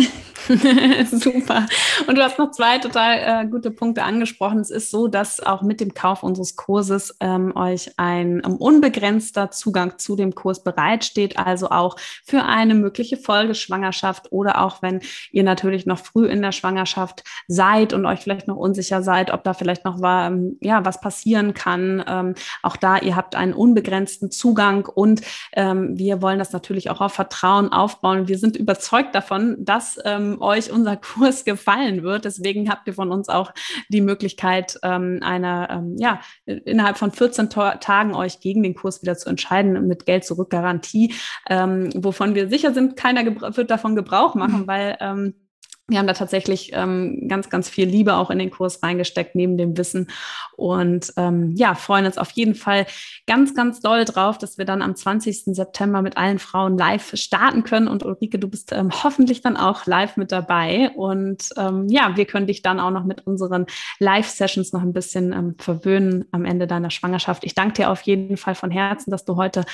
[1.12, 1.66] Super.
[2.08, 4.60] Und du hast noch zwei total äh, gute Punkte angesprochen.
[4.60, 9.52] Es ist so, dass auch mit dem Kauf unseres Kurses ähm, euch ein um, unbegrenzter
[9.52, 15.02] Zugang zu dem Kurs bereitsteht, also auch für eine mögliche Folgeschwangerschaft oder auch wenn
[15.32, 19.44] ihr natürlich noch früh in der Schwangerschaft seid und euch vielleicht noch unsicher seid, ob
[19.44, 22.04] da vielleicht noch war, ähm, ja, was passieren kann.
[22.08, 25.22] Ähm, auch da, ihr habt einen unbegrenzten Zugang und
[25.54, 28.28] ähm, wir wollen das natürlich auch auf Vertrauen aufbauen.
[28.28, 32.26] Wir sind überzeugt davon, dass ähm, euch unser Kurs gefallen wird.
[32.26, 33.54] Deswegen habt ihr von uns auch
[33.90, 39.18] die Möglichkeit, ähm, einer, ähm, ja, innerhalb von 14 Tagen euch gegen den Kurs wieder
[39.18, 41.14] zu entscheiden mit Geld zurück Garantie,
[41.50, 43.24] ähm, wovon wir sicher sind, keiner
[43.56, 44.68] wird davon Gebrauch machen, mhm.
[44.68, 45.34] weil ähm,
[45.88, 49.58] wir haben da tatsächlich ähm, ganz, ganz viel Liebe auch in den Kurs reingesteckt, neben
[49.58, 50.10] dem Wissen.
[50.56, 52.86] Und ähm, ja, freuen uns auf jeden Fall
[53.28, 55.44] ganz, ganz doll drauf, dass wir dann am 20.
[55.54, 57.90] September mit allen Frauen live starten können.
[57.90, 60.90] Und Ulrike, du bist ähm, hoffentlich dann auch live mit dabei.
[60.96, 63.66] Und ähm, ja, wir können dich dann auch noch mit unseren
[64.00, 67.44] Live-Sessions noch ein bisschen ähm, verwöhnen am Ende deiner Schwangerschaft.
[67.44, 69.66] Ich danke dir auf jeden Fall von Herzen, dass du heute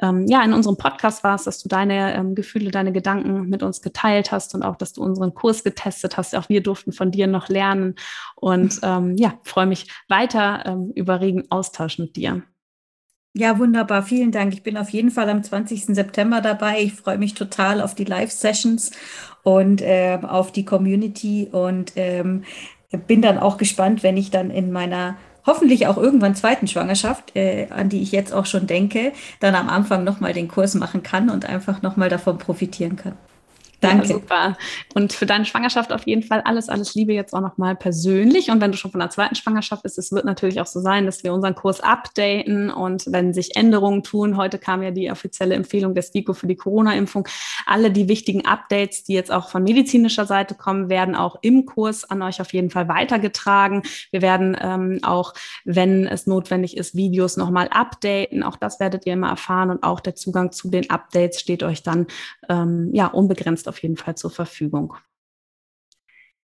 [0.00, 4.30] ähm, ja in unserem Podcast warst, dass du deine Gefühle, deine Gedanken mit uns geteilt
[4.30, 6.34] hast und auch, dass du unseren Kurs getestet hast.
[6.34, 7.96] Auch wir durften von dir noch lernen.
[8.36, 12.42] Und ähm, ja, freue mich weiter ähm, über regen Austausch mit dir.
[13.34, 14.02] Ja, wunderbar.
[14.02, 14.54] Vielen Dank.
[14.54, 15.86] Ich bin auf jeden Fall am 20.
[15.86, 16.80] September dabei.
[16.80, 18.92] Ich freue mich total auf die Live-Sessions
[19.42, 22.44] und äh, auf die Community und ähm,
[23.06, 27.66] bin dann auch gespannt, wenn ich dann in meiner hoffentlich auch irgendwann zweiten Schwangerschaft, äh,
[27.70, 31.28] an die ich jetzt auch schon denke, dann am Anfang nochmal den Kurs machen kann
[31.28, 33.16] und einfach nochmal davon profitieren kann.
[33.80, 34.08] Danke.
[34.08, 34.56] Ja, super.
[34.94, 38.50] Und für deine Schwangerschaft auf jeden Fall alles, alles Liebe jetzt auch nochmal persönlich.
[38.50, 41.04] Und wenn du schon von der zweiten Schwangerschaft bist, es wird natürlich auch so sein,
[41.04, 45.54] dass wir unseren Kurs updaten und wenn sich Änderungen tun, heute kam ja die offizielle
[45.54, 47.28] Empfehlung des STIKO für die Corona-Impfung,
[47.66, 52.04] alle die wichtigen Updates, die jetzt auch von medizinischer Seite kommen, werden auch im Kurs
[52.04, 53.82] an euch auf jeden Fall weitergetragen.
[54.10, 58.42] Wir werden ähm, auch, wenn es notwendig ist, Videos nochmal updaten.
[58.42, 61.82] Auch das werdet ihr immer erfahren und auch der Zugang zu den Updates steht euch
[61.82, 62.06] dann
[62.48, 64.94] ähm, ja unbegrenzt auf jeden Fall zur Verfügung.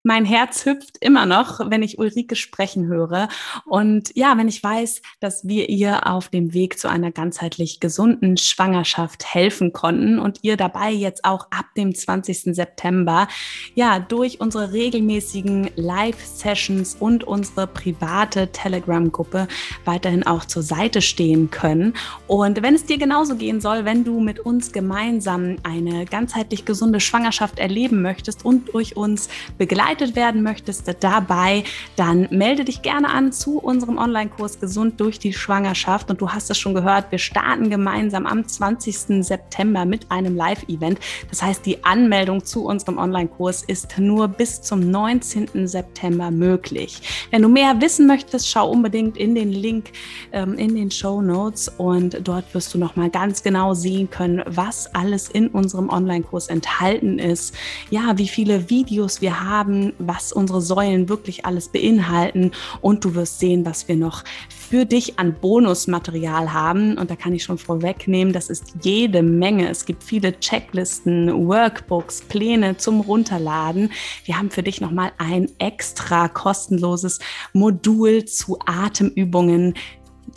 [0.04, 3.28] Mein Herz hüpft immer noch, wenn ich Ulrike sprechen höre.
[3.66, 8.36] Und ja, wenn ich weiß, dass wir ihr auf dem Weg zu einer ganzheitlich gesunden
[8.36, 12.52] Schwangerschaft helfen konnten und ihr dabei jetzt auch ab dem 20.
[12.52, 13.28] September,
[13.76, 19.46] ja, durch unsere regelmäßigen Live-Sessions und unsere private Telegram-Gruppe
[19.84, 21.94] weiterhin auch zur Seite stehen können.
[22.26, 26.98] Und wenn es dir genauso gehen soll, wenn du mit uns gemeinsam eine ganzheitlich gesunde
[26.98, 29.28] Schwangerschaft erleben möchtest und durch uns
[29.58, 31.64] begleiten, begleitet werden möchtest dabei,
[31.96, 36.10] dann melde dich gerne an zu unserem Online-Kurs Gesund durch die Schwangerschaft.
[36.10, 39.22] Und du hast es schon gehört, wir starten gemeinsam am 20.
[39.24, 40.98] September mit einem Live-Event.
[41.28, 45.68] Das heißt, die Anmeldung zu unserem Online-Kurs ist nur bis zum 19.
[45.68, 47.28] September möglich.
[47.30, 49.92] Wenn du mehr wissen möchtest, schau unbedingt in den Link
[50.32, 54.94] ähm, in den Show Notes und dort wirst du nochmal ganz genau sehen können, was
[54.94, 57.54] alles in unserem Online-Kurs enthalten ist.
[57.90, 63.38] Ja, wie viele Videos wir haben, was unsere Säulen wirklich alles beinhalten und du wirst
[63.40, 66.96] sehen, was wir noch für dich an Bonusmaterial haben.
[66.96, 69.68] Und da kann ich schon vorwegnehmen, das ist jede Menge.
[69.68, 73.90] Es gibt viele Checklisten, Workbooks, Pläne zum Runterladen.
[74.24, 77.18] Wir haben für dich nochmal ein extra kostenloses
[77.52, 79.74] Modul zu Atemübungen,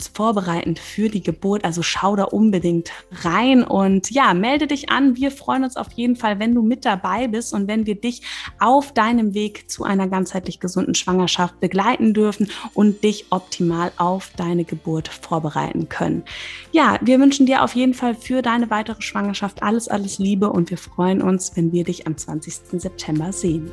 [0.02, 1.64] vorbereitend für die Geburt.
[1.64, 2.90] Also schau da unbedingt
[3.22, 5.16] rein und ja, melde dich an.
[5.16, 8.22] Wir freuen uns auf jeden Fall, wenn du mit dabei bist und wenn wir dich
[8.58, 14.64] auf deinem Weg zu einer ganzheitlich gesunden Schwangerschaft begleiten dürfen und dich optimal auf deine
[14.64, 16.24] Geburt vorbereiten können.
[16.72, 20.70] Ja, wir wünschen dir auf jeden Fall für deine weitere Schwangerschaft alles, alles Liebe und
[20.70, 22.80] wir freuen uns, wenn wir dich am 20.
[22.80, 23.70] September sehen.